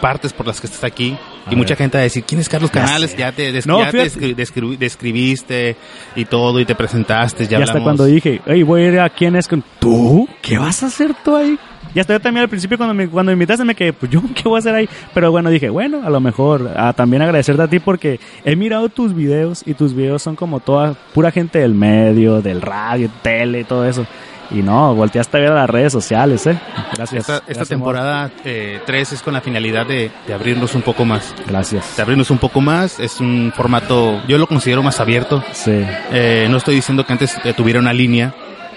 [0.00, 2.48] partes por las que estás aquí, A y mucha gente va a decir, ¿quién es
[2.48, 3.16] Carlos Canales?
[3.16, 5.74] Ya te, des- No, ya te descri- descri- describiste
[6.14, 7.82] y todo, y te presentaste, ya y hasta hablamos.
[7.82, 9.64] cuando dije, hey, voy a ir a quién es con...
[9.80, 10.28] ¿Tú?
[10.40, 11.58] ¿Qué vas a hacer tú ahí?
[11.94, 14.22] Y hasta yo también al principio cuando me, cuando me invitaste me quedé, pues yo
[14.34, 14.88] qué voy a hacer ahí.
[15.14, 19.14] Pero bueno, dije, bueno, a lo mejor también agradecerte a ti porque he mirado tus
[19.14, 23.86] videos y tus videos son como toda pura gente del medio, del radio, tele, todo
[23.86, 24.06] eso.
[24.52, 26.58] Y no, volteaste a ver a las redes sociales, ¿eh?
[26.96, 27.20] Gracias.
[27.20, 31.34] Esta, esta Gracias, temporada 3 es con la finalidad de, de abrirnos un poco más.
[31.46, 31.96] Gracias.
[31.96, 32.98] De abrirnos un poco más.
[32.98, 35.44] Es un formato, yo lo considero más abierto.
[35.52, 35.84] Sí.
[36.12, 38.34] Eh, no estoy diciendo que antes eh, tuviera una línea,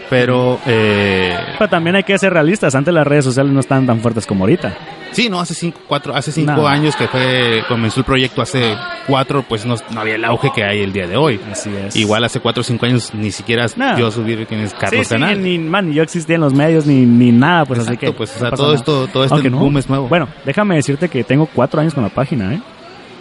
[0.09, 2.75] pero eh, Pero también hay que ser realistas.
[2.75, 4.73] Antes las redes sociales no estaban tan fuertes como ahorita.
[5.11, 6.67] sí, no, hace cinco, cuatro, hace cinco No.
[6.67, 8.75] años que fue comenzó el proyecto, hace
[9.07, 11.39] cuatro, pues no, no había el auge que hay el día de hoy.
[11.51, 11.95] Así es.
[11.95, 13.97] Igual hace cuatro o cinco años ni siquiera No.
[13.97, 16.85] yo subir quién es Carlos sí, sí, ni, man, ni yo existía en los medios
[16.85, 18.11] ni, ni nada, pues así que.
[18.11, 20.07] pues, o sea, todo esto- todo este boom es nuevo.
[20.07, 22.61] Bueno, déjame decirte que tengo cuatro años con la página, ¿eh?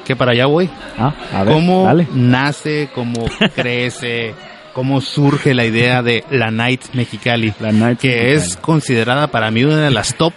[0.04, 0.68] Que para allá voy.
[0.98, 2.08] Ah, a ver, ¿Cómo dale.
[2.12, 4.34] nace, cómo crece,
[4.72, 7.52] cómo surge la idea de la Night Mexicali?
[7.60, 8.32] La Night que Mexicali.
[8.32, 10.32] es considerada para mí una de las top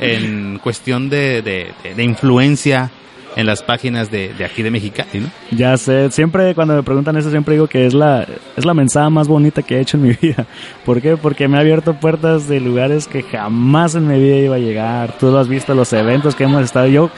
[0.00, 2.90] en cuestión de, de- de- de influencia
[3.36, 5.28] en las páginas de, aquí de Mexicali, ¿no?
[5.50, 9.10] Ya sé, siempre cuando me preguntan eso siempre digo que es la es la mensada
[9.10, 10.46] más bonita que he hecho en mi vida.
[10.84, 11.16] ¿Por qué?
[11.16, 15.18] Porque me ha abierto puertas de lugares que jamás en mi vida iba a llegar.
[15.18, 16.86] Tú lo has visto los eventos que hemos estado.
[16.86, 17.10] Yo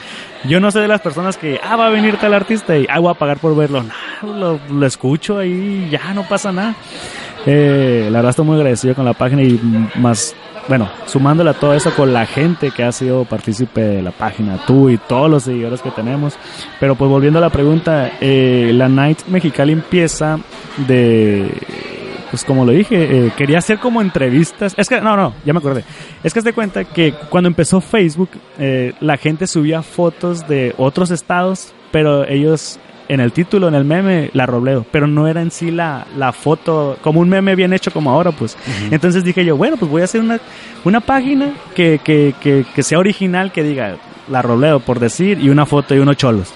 [0.45, 2.99] yo no soy de las personas que ah va a venir tal artista y ah
[2.99, 3.83] voy a pagar por verlo.
[4.21, 6.75] No, lo, lo escucho ahí ya no pasa nada.
[7.45, 9.59] Eh, la verdad estoy muy agradecido con la página y
[9.95, 10.35] más
[10.67, 14.59] bueno, sumándole a todo eso con la gente que ha sido partícipe de la página,
[14.65, 16.37] tú y todos los seguidores que tenemos.
[16.79, 20.39] Pero pues volviendo a la pregunta, eh, la Night Mexicali empieza
[20.87, 21.49] de
[22.35, 24.73] pues como lo dije, eh, quería hacer como entrevistas.
[24.77, 25.85] Es que, no, no, ya me acordé.
[26.21, 31.11] Es que te cuenta que cuando empezó Facebook, eh, la gente subía fotos de otros
[31.11, 35.51] estados, pero ellos en el título, en el meme, la Robledo, pero no era en
[35.51, 38.57] sí la, la foto, como un meme bien hecho como ahora, pues.
[38.91, 40.39] Entonces dije yo, bueno, pues voy a hacer una,
[40.83, 43.97] una página que, que, que, que sea original, que diga
[44.29, 46.51] la Robledo, por decir, y una foto y unos cholos.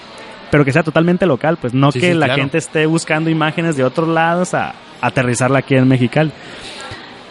[0.50, 2.42] Pero que sea totalmente local, pues no Sí, que sí, la claro.
[2.42, 6.32] gente esté buscando imágenes de otros lados a, aterrizarla aquí en Mexicali.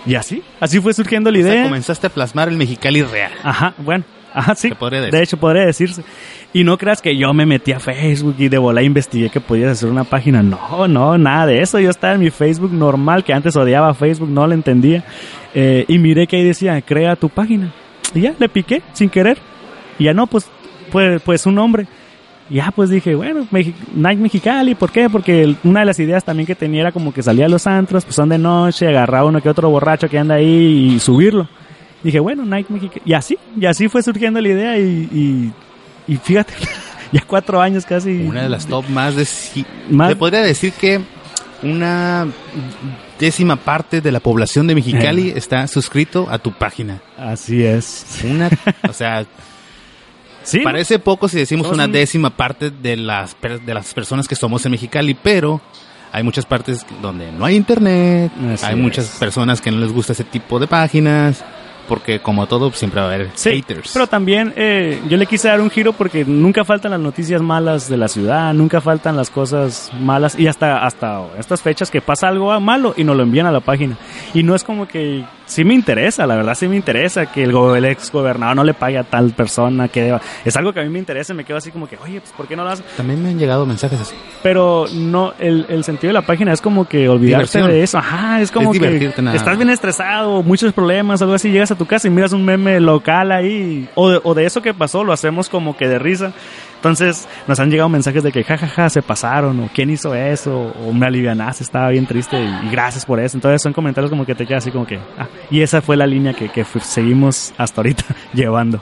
[0.05, 1.63] Y así, así fue surgiendo la O sea, idea.
[1.63, 3.31] comenzaste a plasmar el Mexicali real.
[3.43, 4.69] Ajá, bueno, ajá, sí.
[5.11, 6.03] De hecho, podría decirse.
[6.53, 9.71] Y no creas que yo me metí a Facebook y de bola investigué que podías
[9.71, 10.41] hacer una página.
[10.41, 11.79] No, no, nada de eso.
[11.79, 15.03] Yo estaba en mi Facebook normal, que antes odiaba Facebook, no lo entendía.
[15.53, 17.71] Eh, y miré que ahí decía, crea tu página.
[18.15, 19.37] Y ya, le piqué, sin querer.
[19.99, 20.49] Y ya no, pues,
[20.91, 21.85] pues, pues un nombre.
[22.49, 25.07] Y ya, pues dije, bueno, Mexi- Night Mexicali, ¿por qué?
[25.07, 28.05] Porque una de las ideas también que tenía era como que salía a los antros,
[28.05, 31.47] pues son de noche, agarraba uno que otro borracho que anda ahí y subirlo.
[32.03, 33.01] Dije, bueno, Night Mexicali.
[33.05, 35.51] Y así, y así fue surgiendo la idea y,
[36.07, 36.53] y, y fíjate,
[37.11, 38.11] ya cuatro años casi.
[38.25, 39.27] Una de las top más de...
[39.89, 41.01] Más- Te podría decir que
[41.61, 42.27] una
[43.19, 47.01] décima parte de la población de Mexicali está suscrito a tu página.
[47.17, 48.05] Así es.
[48.23, 48.49] Una,
[48.89, 49.25] o sea,
[50.41, 50.59] Sí.
[50.59, 54.35] parece poco si decimos Somos una un- décima parte de las de las personas que
[54.35, 55.61] somos en Mexicali, pero
[56.13, 59.19] hay muchas partes donde no hay internet, Así hay muchas es.
[59.19, 61.43] personas que no les gusta ese tipo de páginas,
[61.89, 63.91] porque como todo siempre va a haber Sí, haters.
[63.93, 67.89] pero también eh, yo le quise dar un giro porque nunca faltan las noticias malas
[67.89, 72.27] de la ciudad, nunca faltan las cosas malas y hasta hasta estas fechas que pasa
[72.29, 73.97] algo malo y nos lo envían a la página.
[74.33, 77.51] Y no es como que sí me interesa, la verdad sí me interesa que el,
[77.51, 80.21] go- el ex gobernador no le pague a tal persona que deba.
[80.45, 82.31] Es algo que a mí me interesa y me quedo así como que, oye, pues
[82.33, 82.69] ¿por qué no lo?
[82.95, 84.15] También me han llegado mensajes así.
[84.43, 87.67] Pero no, el, el sentido de la página es como que olvidarte Diversión.
[87.69, 87.97] de eso.
[87.97, 89.57] Ajá, es como Es que divertirte nada estás más.
[89.57, 93.31] bien estresado, muchos problemas, algo así, llegas a tu casa y miras un meme local
[93.31, 96.31] ahí, o de, o de eso que pasó, lo hacemos como que de risa.
[96.79, 100.93] Entonces nos han llegado mensajes de que jajaja se pasaron, o quién hizo eso, o
[100.93, 103.35] me alivianaste, estaba bien triste y, y gracias por eso.
[103.35, 106.07] Entonces son comentarios como que te quedas así como que, ah, y esa fue la
[106.07, 108.81] línea que, que seguimos hasta ahorita llevando.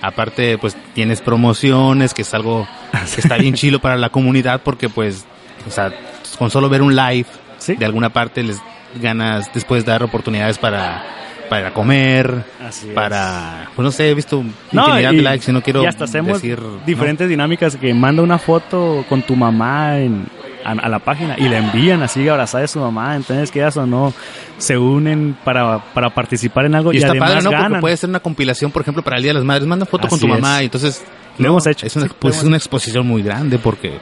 [0.00, 2.66] Aparte, pues tienes promociones, que es algo
[3.14, 5.24] que está bien chilo para la comunidad, porque pues,
[5.66, 5.92] o sea,
[6.38, 7.26] con solo ver un live
[7.58, 7.76] Sí.
[7.76, 8.60] de alguna parte les
[9.00, 11.04] ganas después dar oportunidades para,
[11.52, 15.52] para comer, Así para, pues no sé, he visto No, infinidad y, de likes y
[15.52, 16.80] no quiero y hasta hacemos decir ¿no?
[16.86, 20.26] diferentes dinámicas que manda una foto con tu mamá en,
[20.64, 23.86] a, a la página y le envían así abrazada de su mamá, entonces que o
[23.86, 24.14] no
[24.56, 27.68] se unen para, para participar en algo y, Y está además padre, ¿no?
[27.68, 29.66] Porque puede ser una compilación, por ejemplo, para el Día de las Madres.
[29.66, 31.04] Manda foto con tu mamá y entonces...
[31.38, 33.98] Lo hemos hecho, Es una, sí, pues, es una exposición muy grande porque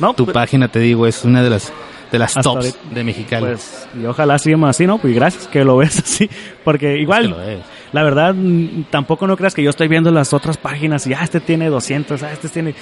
[0.00, 1.72] no, tu página, te digo, es una de las
[2.12, 3.46] de las Hasta tops ahorita, de Mexicali.
[3.46, 4.98] pues, y ojalá sigamos así, ¿no?
[4.98, 6.28] Pues gracias que lo ves así,
[6.64, 7.58] porque igual, que
[7.92, 11.20] la verdad, mm, tampoco no creas que yo estoy viendo las otras páginas y, ah,
[11.22, 12.74] este tiene 200, ah, este tiene...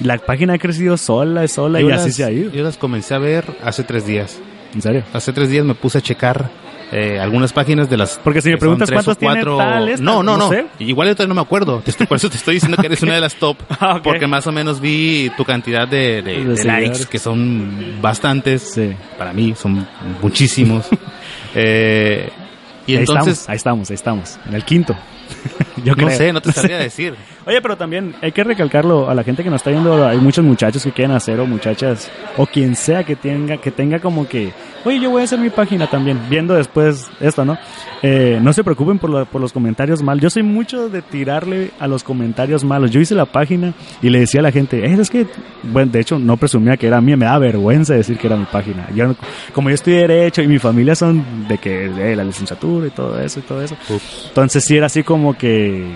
[0.00, 2.50] La página ha crecido sola, sola Yo y así las- se ha ido.
[2.50, 4.38] Yo las comencé a ver hace tres días.
[4.74, 5.04] En serio.
[5.12, 6.50] Hace tres días me puse a checar
[6.92, 8.20] eh, algunas páginas de las...
[8.22, 10.48] Porque si me preguntas tres cuántos o tiene cuatro- tal, esta, No, no, no no.
[10.50, 10.66] sé.
[10.78, 11.82] Igual yo todavía no me acuerdo.
[12.08, 13.56] Por eso te estoy diciendo que eres una de las top.
[13.80, 14.00] Ah.
[14.02, 18.72] Porque más o menos vi tu cantidad de, de- De de likes, que son bastantes.
[18.74, 18.92] Sí.
[19.18, 19.86] Para mí son
[20.22, 20.86] muchísimos.
[21.54, 22.30] Eh,
[22.86, 23.40] y ahí entonces...
[23.40, 24.96] estamos, ahí estamos, ahí estamos, en el quinto.
[25.84, 26.10] Yo No creo.
[26.16, 27.14] sé, no te sabría decir.
[27.44, 30.06] Oye, pero también hay que recalcarlo a la gente que nos está viendo.
[30.06, 33.98] Hay muchos muchachos que quieren hacer o muchachas o quien sea que tenga que tenga
[33.98, 34.52] como que,
[34.84, 36.20] oye, yo voy a hacer mi página también.
[36.30, 37.58] Viendo después esto, ¿no?
[38.02, 40.20] Eh, no se preocupen por, por los comentarios mal.
[40.20, 42.90] Yo soy mucho de tirarle a los comentarios malos.
[42.92, 45.26] Yo hice la página y le decía a la gente, eh, es que,
[45.64, 48.44] bueno, de hecho no presumía que era mía, me da vergüenza decir que era mi
[48.44, 48.88] página.
[48.94, 49.16] Yo, no-
[49.52, 53.18] como yo estudié derecho y mi familia son de que de la licenciatura y todo
[53.20, 53.76] eso y todo eso.
[53.88, 54.26] Ups.
[54.28, 55.94] Entonces sí era así como que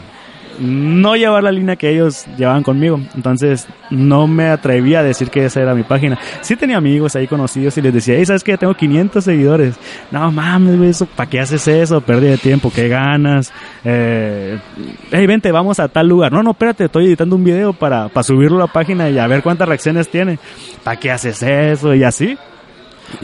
[0.58, 3.00] no llevar la línea que ellos llevaban conmigo.
[3.14, 6.18] Entonces no me atreví a decir que esa era mi página.
[6.40, 8.56] Sí tenía amigos ahí conocidos y les decía, hey, ¿sabes qué?
[8.56, 9.74] Tengo 500 seguidores.
[10.10, 12.00] No mames, güey, ¿para qué haces eso?
[12.00, 13.52] Pérdida de tiempo, ¿qué ganas?
[13.84, 14.58] Eh,
[15.10, 16.32] hey, vente, vamos a tal lugar.
[16.32, 19.26] No, no, espérate, estoy editando un video para, para subirlo a la página y a
[19.26, 20.38] ver cuántas reacciones tiene.
[20.82, 21.94] ¿Para qué haces eso?
[21.94, 22.38] Y así.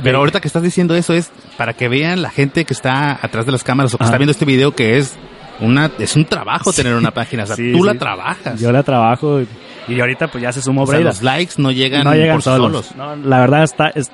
[0.03, 3.47] Pero ahorita que estás diciendo eso es para que vean la gente que está atrás
[3.47, 4.11] de las cámaras o que Ajá.
[4.11, 5.19] está viendo este video que es
[5.61, 6.83] una es un trabajo Sí.
[6.83, 7.85] tener una página, o sea, Sí, tú sí.
[7.85, 8.61] la trabajas.
[8.61, 9.47] Yo la trabajo y,
[9.89, 11.11] y ahorita pues ya se sumó o sea, Breida.
[11.11, 12.87] los likes no llegan, no llegan por solos.
[12.87, 12.97] solos.
[12.97, 14.11] No, la verdad está, es-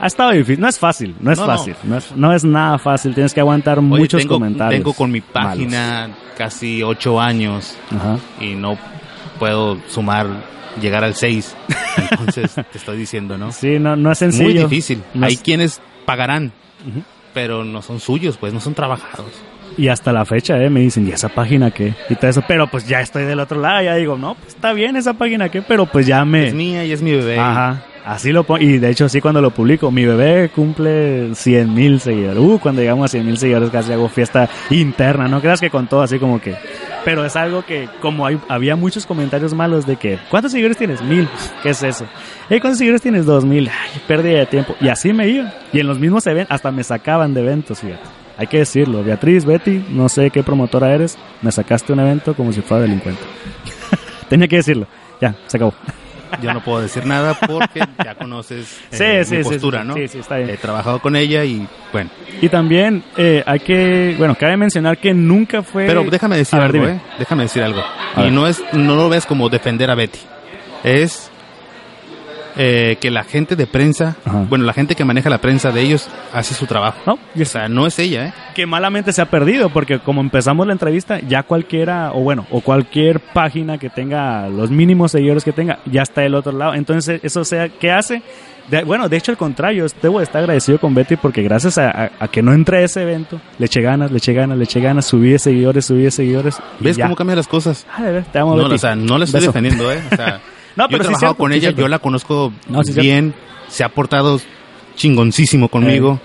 [0.00, 0.60] ha estado difícil.
[0.60, 1.74] No es fácil, no es No, fácil.
[1.82, 1.96] No.
[1.98, 3.14] es, no es nada fácil.
[3.14, 4.78] Tienes que aguantar Oye, muchos tengo, comentarios.
[4.80, 5.32] tengo con mi malos.
[5.56, 8.16] página casi ocho años Ajá.
[8.40, 8.78] y no
[9.40, 10.28] puedo sumar,
[10.80, 11.56] llegar al 6.
[12.12, 13.50] Entonces te estoy diciendo, ¿no?
[13.50, 14.62] Sí, no, no es Muy sencillo.
[14.68, 15.02] difícil.
[15.14, 16.52] No Hay es- quienes pagarán
[17.34, 19.32] pero no son suyos, pues no son trabajados.
[19.78, 21.94] Y hasta la fecha, eh, me dicen, ¿y esa página qué?
[22.10, 24.72] Y todo eso, pero pues ya estoy del otro lado, ya digo, no, pues está
[24.72, 26.48] bien esa página qué, pero pues ya me...
[26.48, 27.38] Es mía y es mi bebé.
[27.38, 31.72] Ajá, así lo pongo, y de hecho sí cuando lo publico, mi bebé cumple 100
[31.72, 35.60] mil seguidores, uh, cuando llegamos a 100 mil seguidores casi hago fiesta interna, no creas
[35.60, 36.56] que con todo así como que,
[37.04, 41.00] pero es algo que como hay, había muchos comentarios malos de que, ¿cuántos seguidores tienes?
[41.02, 41.28] Mil,
[41.62, 42.04] ¿qué es eso?
[42.48, 43.26] Hey, ¿cuántos seguidores tienes?
[43.26, 46.52] Dos mil, ay, pérdida de tiempo, y así me iba, y en los mismos eventos,
[46.52, 48.27] hasta me sacaban de eventos, fíjate.
[48.38, 52.52] Hay que decirlo, Beatriz, Betty, no sé qué promotora eres, me sacaste un evento como
[52.52, 53.20] si fuera delincuente.
[54.28, 54.86] Tenía que decirlo,
[55.20, 55.74] ya, se acabó.
[56.40, 59.94] Yo no puedo decir nada porque ya conoces eh, sí, mi sí, postura, sí, ¿no?
[59.94, 60.50] sí, sí, está bien.
[60.50, 62.10] He trabajado con ella y bueno.
[62.40, 65.86] Y también eh, hay que, bueno, cabe mencionar que nunca fue...
[65.86, 66.98] Pero déjame decir ver, algo, dime.
[66.98, 67.00] ¿eh?
[67.18, 67.80] Déjame decir algo.
[68.14, 68.32] A y ver.
[68.32, 70.20] no es, no lo ves como defender a Betty.
[70.84, 71.30] Es
[72.58, 74.44] eh, que la gente de prensa, Ajá.
[74.48, 76.98] bueno, la gente que maneja la prensa de ellos hace su trabajo.
[77.06, 78.32] No, y O sea, no es ella, ¿eh?
[78.54, 82.60] que malamente se ha perdido, porque como empezamos la entrevista, ya cualquiera, o bueno, o
[82.60, 86.74] cualquier página que tenga los mínimos seguidores que tenga, ya está del otro lado.
[86.74, 88.22] Entonces, eso sea, ¿qué hace?
[88.68, 92.10] De- bueno, de hecho, al contrario, debo estar agradecido con Betty porque gracias a, a-
[92.18, 94.80] a que no entré a ese evento, le eché ganas, le eché ganas, le eché
[94.80, 96.58] ganas, subí de seguidores, subí de seguidores.
[96.80, 97.86] ¿Ves cómo cambian las cosas?
[97.96, 98.74] Ah, de ver, te amo, No, Betty.
[98.74, 99.52] o sea, no la estoy Beso.
[99.52, 100.02] defendiendo, ¿eh?
[100.12, 100.40] O sea,
[100.78, 103.34] No, yo pero he sí trabajado con ella, yo la conozco No, sí bien,
[103.68, 104.40] se ha portado
[104.96, 106.18] chingoncísimo conmigo.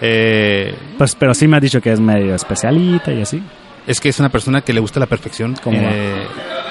[0.00, 3.42] Eh, Pues, pero sí me ha dicho que es medio especialita y así.
[3.86, 5.56] es que es una persona que le gusta la perfección.
[5.62, 5.88] ¿Cómo va?
[5.92, 6.26] Eh,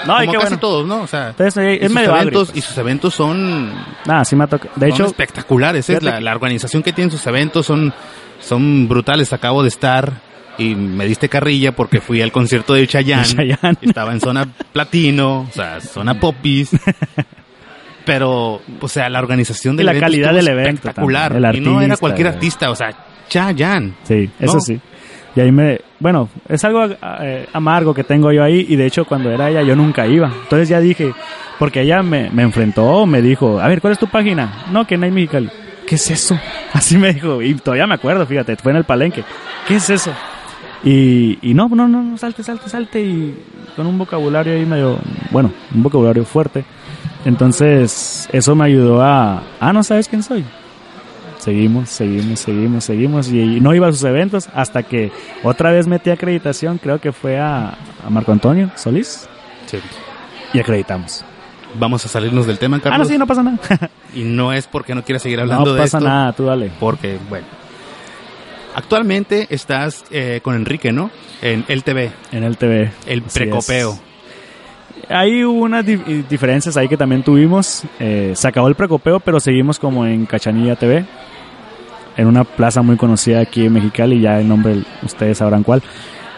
[0.06, 0.60] No, como casi bueno.
[0.60, 1.02] todos, ¿no?
[1.02, 2.58] O sea, Entonces, eh, y es sus medio eventos, pues.
[2.58, 3.74] y sus eventos son,
[4.06, 4.72] Nada, sí me ha tocado.
[4.76, 5.90] De hecho, espectaculares.
[5.90, 5.94] ¿eh?
[6.00, 7.94] fíjate La, la organización que tienen sus eventos son,
[8.40, 9.34] son brutales.
[9.34, 10.14] Acabo de estar
[10.58, 13.26] y me diste carrilla porque fui al concierto de Chayanne.
[13.26, 13.78] Chayanne.
[13.82, 16.70] Estaba en zona platino, o sea, zona popis.
[18.06, 21.32] Pero, o sea, la organización Y del la evento calidad del evento espectacular.
[21.34, 22.90] también, y no era cualquier artista, o sea,
[23.28, 23.94] Chayanne.
[24.04, 24.80] Sí, eso sí.
[25.36, 26.86] Y ahí me, bueno, es algo
[27.22, 30.28] eh, amargo que tengo yo ahí y de hecho cuando era ella yo nunca iba.
[30.28, 31.14] Entonces ya dije,
[31.60, 34.66] porque ella me, me enfrentó, me dijo, a ver, ¿cuál es tu página?
[34.72, 35.50] No, que no hay Mexicali.
[35.86, 36.40] ¿Qué es eso?
[36.74, 39.24] Así me dijo, y todavía me acuerdo, fíjate, fue en el palenque.
[39.68, 40.14] ¿Qué es eso?
[40.86, 43.36] Y, y no, no, no, no, salte, salte, salte y
[43.76, 45.00] con un vocabulario ahí medio,
[45.32, 46.64] bueno, un vocabulario fuerte.
[47.26, 50.46] Entonces, eso me ayudó a, ah, no sabes quién soy.
[51.40, 53.28] Seguimos, seguimos, seguimos, seguimos.
[53.32, 55.12] Y, no iba a sus eventos hasta que
[55.44, 57.70] otra vez metí acreditación, creo que fue a,
[58.06, 59.28] a Marco Antonio Solís,
[59.66, 59.80] Sí.
[60.54, 61.26] y acreditamos.
[61.80, 63.08] Vamos a salirnos del tema, Ah, no, Carlos.
[63.08, 63.58] sí, no pasa nada.
[64.16, 66.08] Y no es porque no quieras seguir hablando no de pasa esto.
[66.08, 66.72] nada, tú dale.
[66.80, 67.46] Porque, bueno.
[68.76, 71.10] Actualmente estás eh, con Enrique, ¿no?
[71.42, 72.92] En el TV, En el TV.
[73.08, 73.98] el precopeo.
[75.10, 75.96] hubo unas di-
[76.30, 77.84] diferencias ahí que también tuvimos.
[78.00, 81.06] Eh, se acabó el precopeo, pero seguimos como en Cachanilla TV.
[82.18, 85.82] En una plaza muy conocida aquí en Mexicali, ya el nombre ustedes sabrán cuál.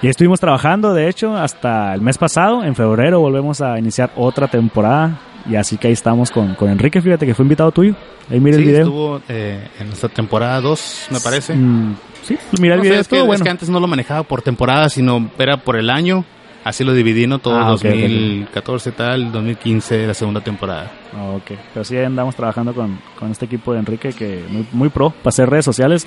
[0.02, 2.63] Y estuvimos trabajando, de hecho, hasta el mes pasado.
[2.63, 5.19] En febrero volvemos a iniciar otra temporada.
[5.50, 7.96] Y así que ahí estamos con, con Enrique, fíjate que fue invitado tuyo.
[8.30, 8.82] Ahí mira Sí, el video.
[8.84, 11.56] estuvo eh, en nuestra temporada 2, me parece.
[11.56, 13.44] Mm, sí, mira el No video, es, que, es bueno.
[13.44, 16.26] que antes no lo manejaba por temporada, sino era por el año.
[16.66, 17.40] Así lo dividí, ¿no?
[17.40, 17.92] Todo Ah, ok, ok, ok.
[17.92, 20.92] 2014 tal, 2015 la segunda temporada.
[21.16, 24.90] Ah, Ok, pero sí andamos trabajando con, con este equipo de Enrique que muy, muy
[24.90, 26.06] pro para hacer redes sociales.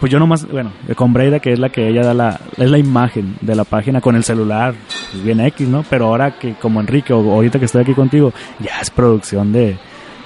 [0.00, 2.78] Pues yo nomás, bueno, con Breida que es la que ella da la, es la
[2.78, 4.74] imagen de la página con el celular,
[5.10, 5.84] pues bien X, ¿no?
[5.88, 9.76] Pero ahora que como Enrique, o ahorita que estoy aquí contigo, ya es producción de,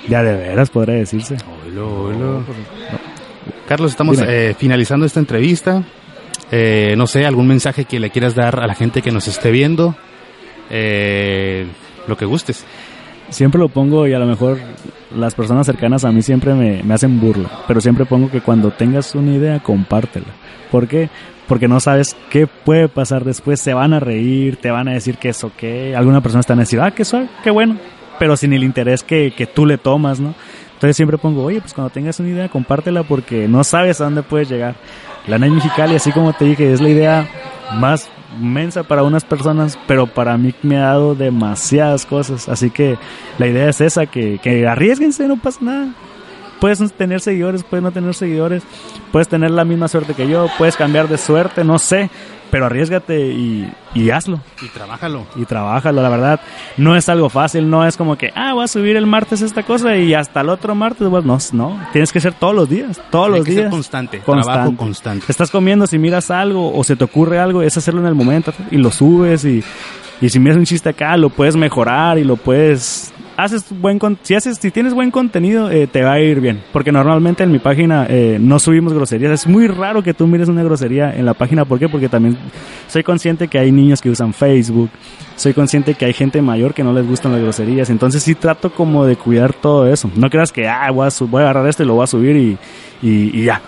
[0.08, 1.36] de a de veras, podría decirse.
[3.68, 5.84] Carlos, estamos eh, finalizando esta entrevista.
[6.50, 9.52] Eh, no sé, algún mensaje que le quieras dar a la gente que nos esté
[9.52, 9.94] viendo.
[10.68, 11.66] Eh,
[12.08, 12.64] lo que gustes.
[13.30, 14.58] Siempre lo pongo y a lo mejor
[15.16, 18.70] las personas cercanas a mí siempre me, me hacen burla, pero siempre pongo que cuando
[18.70, 20.26] tengas una idea, compártela.
[20.70, 21.08] ¿Por qué?
[21.48, 23.60] Porque no sabes qué puede pasar después.
[23.60, 25.96] Se van a reír, te van a decir que es ok.
[25.96, 27.76] Alguna persona está a decir, ah, qué suave, qué bueno.
[28.18, 30.34] Pero sin el interés que, que tú le tomas, ¿no?
[30.74, 34.22] Entonces siempre pongo, oye, pues cuando tengas una idea, compártela porque no sabes a dónde
[34.22, 34.76] puedes llegar.
[35.26, 37.28] La Night Mexicali, así como te dije, es la idea
[37.74, 38.08] más
[38.38, 42.48] mensa para unas personas, pero para mí me ha dado demasiadas cosas.
[42.48, 42.98] Así que
[43.38, 45.88] la idea es esa, que, que arriesguense, no pasa nada.
[46.60, 48.62] Puedes tener seguidores, puedes no tener seguidores,
[49.12, 52.10] puedes tener la misma suerte que yo, puedes cambiar de suerte, no sé,
[52.50, 55.24] pero arriesgate y, y hazlo Y trabájalo.
[55.36, 56.40] y trabájalo, la verdad.
[56.76, 59.62] No es algo fácil, no es como que, ah, voy a subir el martes esta
[59.62, 63.00] cosa y hasta el otro martes, pues no, no, tienes que ser todos los días,
[63.10, 63.70] todos Tiene los que ser días.
[63.70, 64.52] constante, Constante.
[64.52, 65.24] trabajo constante.
[65.28, 68.52] Estás comiendo, si miras algo o se te ocurre algo, es hacerlo en el momento
[68.70, 69.62] y lo subes y,
[70.20, 73.12] y si miras un chiste acá, lo puedes mejorar y lo puedes
[73.44, 76.60] haces buen con- si haces si tienes buen contenido eh, te va a ir bien.
[76.72, 79.32] Porque normalmente en mi página eh, no subimos groserías.
[79.32, 81.64] Es muy raro que tú mires una grosería en la página.
[81.64, 81.88] ¿por qué?
[81.88, 82.36] porque también
[82.88, 84.90] soy consciente que hay niños que usan Facebook.
[85.36, 87.90] Soy consciente que hay gente mayor que no les gustan las groserías.
[87.90, 90.10] Entonces sí trato como de cuidar todo eso.
[90.14, 92.36] No creas que ah voy a, voy a agarrar esto y lo voy a subir
[92.36, 92.58] y,
[93.02, 93.60] y, y ya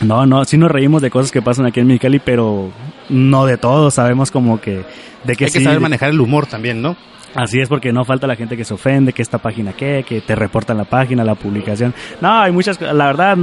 [0.00, 2.70] no, no, sí nos reímos de cosas que pasan aquí en Mexicali, pero
[3.08, 3.90] no de todo.
[3.90, 4.84] Sabemos como que
[5.24, 6.96] de que Hay que sí, saber manejar el humor también, ¿no?
[7.34, 10.20] Así es porque no falta la gente que se ofende, que esta página qué, que
[10.20, 11.94] te reportan la página, la publicación.
[12.20, 13.36] No, hay muchas, la verdad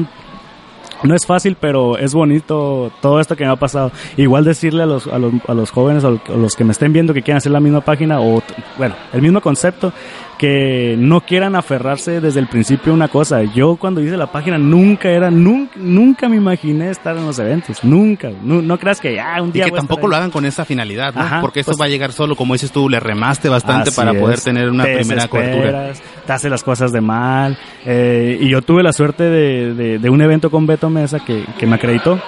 [1.04, 3.92] no es fácil, pero es bonito todo esto que me ha pasado.
[4.18, 6.94] Igual decirle a los, a los, a los jóvenes o a los que me estén
[6.94, 8.42] viendo que quieran hacer la misma página o,
[8.78, 9.94] bueno, el mismo concepto,
[10.38, 13.44] que no quieran aferrarse desde el principio a una cosa.
[13.44, 17.84] Yo cuando hice la página nunca era, nunca, nunca me imaginé estar en los eventos,
[17.84, 18.30] nunca.
[18.44, 20.32] No, no creas que ah, un Y día que voy a estar tampoco lo hagan
[20.32, 21.22] con esa finalidad, ¿no?
[21.22, 24.14] Ajá, Porque eso pues- va a llegar solo, como dices tú, le remaste bastante para
[24.14, 25.92] poder tener una Te primera cobertura.
[26.26, 27.58] Te hace las cosas de mal.
[27.86, 31.44] eh, y yo tuve la suerte de, de- de un evento con Beto Mesa que,
[31.58, 32.20] que me acreditó.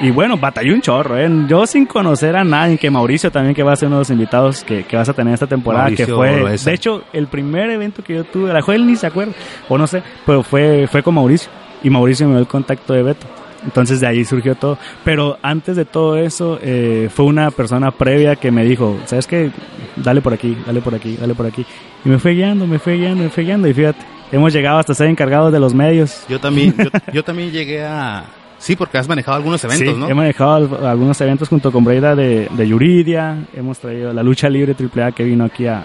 [0.00, 1.30] Y bueno, batallé un chorro, ¿eh?
[1.46, 4.10] Yo sin conocer a nadie, que Mauricio también, que va a ser uno de los
[4.10, 8.02] invitados que, que vas a tener esta temporada, que fue, de hecho, el primer evento
[8.02, 9.32] que yo tuve, a lo mejor él ni se acuerda,
[9.68, 11.50] o no sé, pero fue, fue con Mauricio.
[11.82, 13.26] Y Mauricio me dio el contacto de Beto.
[13.64, 14.78] Entonces de ahí surgió todo.
[15.04, 19.50] Pero antes de todo eso, eh, fue una persona previa que me dijo, ¿sabes qué?
[19.96, 21.64] Dale por aquí, dale por aquí, dale por aquí.
[22.04, 23.68] Y me fue guiando, me fue guiando, me fue guiando.
[23.68, 26.24] Y fíjate, hemos llegado hasta ser encargados de los medios.
[26.28, 28.24] Yo también, yo, yo también llegué a...
[28.64, 30.08] Sí, porque has manejado algunos eventos, sí, ¿no?
[30.08, 33.36] he manejado al- algunos eventos junto con Breida de, de Yuridia.
[33.54, 35.82] Hemos traído la lucha libre AAA que vino aquí a,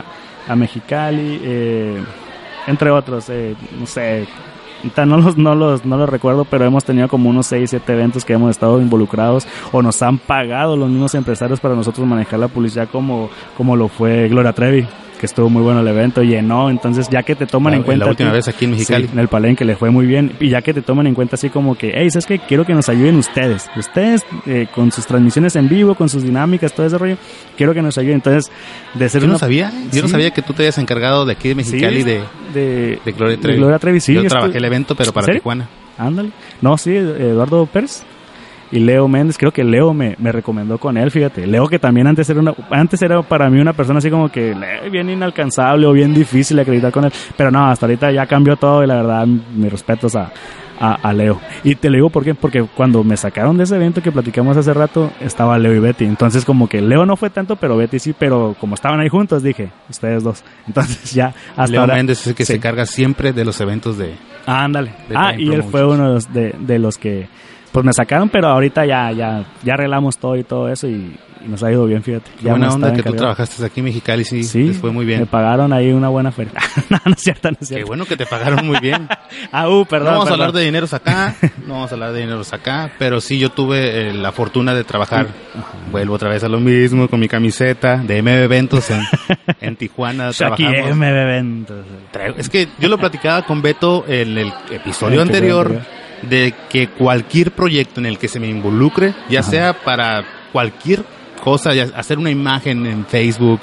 [0.47, 1.41] a Mexicali.
[1.43, 2.01] eh,
[2.67, 4.27] entre otros, eh, no sé.
[5.05, 8.23] No los, no, los, no los recuerdo, pero hemos tenido como unos 6, 7 eventos
[8.23, 12.47] que hemos estado involucrados o nos han pagado los mismos empresarios para nosotros manejar la
[12.47, 14.88] publicidad como, como lo fue Gloria Trevi,
[15.20, 18.05] que estuvo muy bueno el evento, llenó, entonces ya que te toman La- en cuenta...
[18.05, 19.05] la última vez aquí en Mexicali.
[19.05, 20.32] Sí, en el palenque le fue muy bien.
[20.39, 22.39] Y ya que te toman en cuenta así como que, hey, ¿sabes qué?
[22.39, 23.70] Quiero que nos ayuden ustedes.
[23.78, 27.17] Ustedes eh, con sus transmisiones en vivo, con sus dinámicas, todo ese rollo.
[27.55, 28.15] Quiero que nos ayuden.
[28.15, 28.51] Entonces,
[28.95, 31.49] de ser Yo no sabía, yo no sabía que tú te habías encargado de aquí
[31.49, 32.22] de Mexicali Sí, de,
[32.53, 33.57] de, de Gloria de Trevi.
[33.59, 35.34] Gloria Trevi, yo trabajé el evento, pero para.
[35.34, 35.67] Tijuana.
[35.97, 36.30] Ándale.
[36.61, 38.03] No, sí, Eduardo Pérez
[38.72, 39.38] y Leo Méndez.
[39.38, 41.47] Creo que Leo me, me recomendó con él, fíjate.
[41.47, 44.51] Leo que también antes era una, antes era para mí una persona así como que
[44.51, 47.11] eh, bien inalcanzable o bien difícil de acreditar con él.
[47.36, 50.32] Pero no, hasta ahorita ya cambió todo y la verdad, mis respetos a,
[50.80, 51.39] a, a Leo.
[51.63, 54.55] Y te lo digo por qué, porque cuando me sacaron de ese evento que platicamos
[54.57, 56.05] hace rato, estaba Leo y Betty.
[56.05, 59.43] Entonces como que Leo no fue tanto, pero Betty sí, pero como estaban ahí juntos,
[59.43, 60.43] dije, ustedes dos.
[60.67, 61.95] Entonces ya hasta Leo ahora...
[61.95, 62.53] Méndez es el que sí.
[62.53, 64.15] se carga siempre de los eventos de...
[64.45, 64.93] Ah, ándale.
[65.07, 67.28] de Ah, y él fue uno de los, de, de los que
[67.72, 71.15] pues me sacaron, pero ahorita ya ya ya arreglamos todo y todo eso y,
[71.45, 72.30] y nos ha ido bien, fíjate.
[72.38, 75.05] Qué Ya buena onda que tú trabajaste aquí en Mexicali, sí, Sí, les fue muy
[75.05, 75.28] Me bien.
[75.28, 76.53] pagaron ahí una buena feria.
[76.89, 77.88] no, no es cierto, no es Qué cierto.
[77.88, 79.07] bueno que te pagaron muy bien.
[79.51, 80.07] Ah, uh, perdón.
[80.07, 83.22] no vamos a hablar de dineros acá, no vamos a hablar de dineros acá, pero
[83.22, 85.28] sí yo tuve eh, la fortuna de trabajar,
[85.91, 89.01] vuelvo otra vez a lo mismo, con mi camiseta de MB Eventos en,
[89.61, 90.32] en Tijuana.
[90.32, 90.74] Trabajamos.
[90.91, 91.86] M de eventos.
[92.38, 97.51] Es que yo lo platicaba con Beto en el episodio anterior episodio de que cualquier
[97.51, 99.49] proyecto en el que se me involucre, ya Ajá.
[99.51, 101.03] sea para cualquier
[101.43, 103.61] cosa, hacer una imagen en Facebook,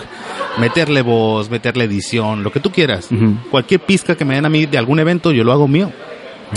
[0.58, 3.08] meterle voz, meterle edición, lo que tú quieras.
[3.50, 5.92] Cualquier pizca que me den a mí de algún evento, yo lo hago mío.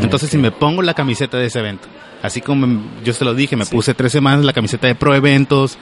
[0.01, 1.87] Entonces, si me pongo la camiseta de ese evento,
[2.21, 5.77] así como yo se lo dije, me puse tres semanas la camiseta de Pro Eventos,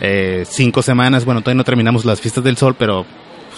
[0.00, 3.06] eh, cinco semanas, bueno, todavía no terminamos las fiestas del sol, pero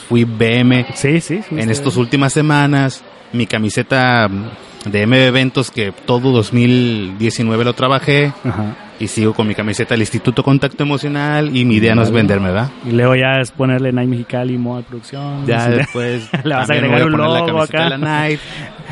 [0.08, 1.40] fui BM Sí, sí.
[1.50, 3.02] en estas últimas semanas,
[3.32, 4.28] mi camiseta
[4.84, 8.76] de MB Eventos que todo 2019 lo trabajé Ajá.
[9.00, 12.48] y sigo con mi camiseta del Instituto Contacto Emocional y mi idea no es venderme,
[12.48, 12.70] ¿verdad?
[12.86, 15.46] Y luego ya es ponerle Night Mexicali, Moda Producción.
[15.46, 17.88] Ya después Le vas a agregar voy un logo acá.
[17.88, 18.40] la Night.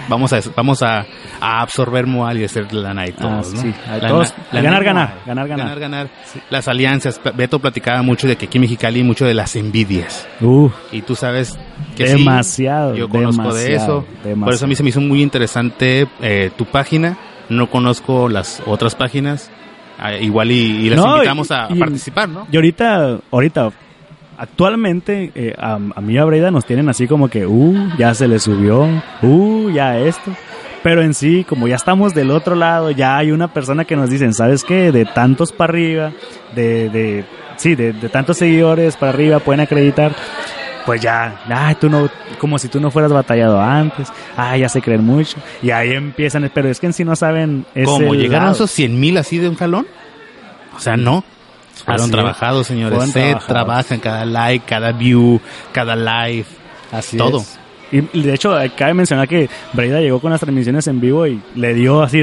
[0.08, 1.06] Vamos a vamos a,
[1.40, 3.60] a absorber Moal y hacer la Night Ah, todos, ¿no?
[3.62, 3.74] sí.
[3.88, 4.30] A La todos.
[4.36, 5.14] na- la Ganar, ganar.
[5.26, 5.66] Ganar, ganar.
[5.66, 6.08] ganar, ganar.
[6.50, 7.20] Las alianzas.
[7.34, 10.26] Beto platicaba mucho de que aquí en Mexicali mucho de las envidias.
[10.40, 10.72] Uf.
[10.92, 11.58] Y tú sabes
[11.96, 14.40] que sí, Demasiado, yo conozco de demasiado, eso.
[14.44, 17.16] Por eso a mí se me hizo muy interesante eh, tu página.
[17.48, 19.50] No conozco las otras páginas.
[19.98, 22.46] Ah, igual y, y las No, invitamos a, a y- participar, ¿no?
[22.50, 23.70] Y ahorita, ahorita,
[24.42, 28.12] actualmente, eh, a, a mí y a Breida nos tienen así como que, uh, ya
[28.12, 28.88] se le subió,
[29.22, 30.32] uh, ya esto.
[30.82, 34.10] Pero en sí, como ya estamos del otro lado, ya hay una persona que nos
[34.10, 34.90] dicen, ¿sabes qué?
[34.90, 36.12] De tantos para arriba,
[36.56, 37.24] de, de,
[37.56, 40.12] sí, de, de tantos seguidores para arriba pueden acreditar.
[40.84, 44.82] Pues ya, ay, tú no, como si tú no fueras batallado antes, ay, ya se
[44.82, 45.38] creen mucho.
[45.62, 48.12] Y ahí empiezan, pero es que en sí no saben ¿Cómo?
[48.14, 49.86] ¿Llegaron esos 100 mil así de un jalón?
[50.76, 51.22] O sea, no.
[51.84, 52.10] Fueron Así es.
[52.10, 52.96] trabajados, señores.
[52.96, 53.46] Fueron Se trabajados.
[53.46, 55.40] trabajan cada like, cada view,
[55.72, 56.46] cada live.
[56.92, 57.38] Así todo.
[57.38, 57.58] es.
[57.90, 61.74] Y de hecho, cabe mencionar que Breida llegó con las transmisiones en vivo y le
[61.74, 62.22] dio así,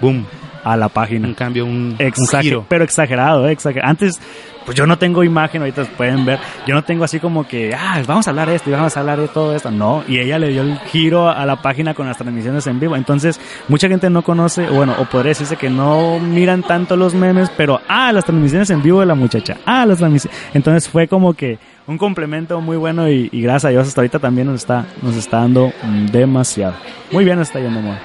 [0.00, 0.26] boom,
[0.72, 1.28] a la página.
[1.28, 2.66] Un cambio, un, un Exager- giro.
[2.68, 4.20] Pero exagerado, eh, exager- Antes,
[4.64, 8.02] pues yo no tengo imagen, ahorita pueden ver, yo no tengo así como que, ah,
[8.04, 9.70] vamos a hablar de esto y vamos a hablar de todo esto.
[9.70, 12.96] No, y ella le dio el giro a la página con las transmisiones en vivo.
[12.96, 13.38] Entonces,
[13.68, 17.80] mucha gente no conoce, bueno, o podría decirse que no miran tanto los memes, pero,
[17.86, 20.36] ah, las transmisiones en vivo de la muchacha, ah, las transmisiones.
[20.52, 24.18] Entonces fue como que un complemento muy bueno y, y gracias a Dios hasta ahorita
[24.18, 25.72] también nos está, nos está dando
[26.10, 26.74] demasiado.
[27.12, 27.98] Muy bien está yendo, amor.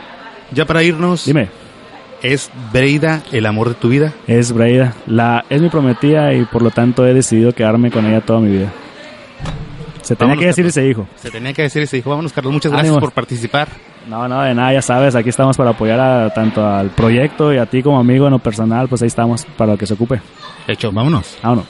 [0.51, 1.47] Ya para irnos, Dime.
[2.21, 4.13] ¿Es Breida el amor de tu vida?
[4.27, 4.93] Es Braida.
[5.07, 8.49] La, es mi prometida y por lo tanto he decidido quedarme con ella toda mi
[8.51, 8.71] vida.
[10.01, 11.07] Se tenía Vámonos, que decir y Carlos.
[11.15, 12.99] se tenía que decir y se dijo, vámonos Carlos, muchas gracias Ánimo.
[12.99, 13.67] por participar.
[14.09, 17.57] No, no, de nada, ya sabes, aquí estamos para apoyar a, tanto al proyecto y
[17.59, 20.19] a ti como amigo en lo personal, pues ahí estamos para lo que se ocupe.
[20.65, 21.37] De hecho, vámonos.
[21.43, 21.65] Vámonos.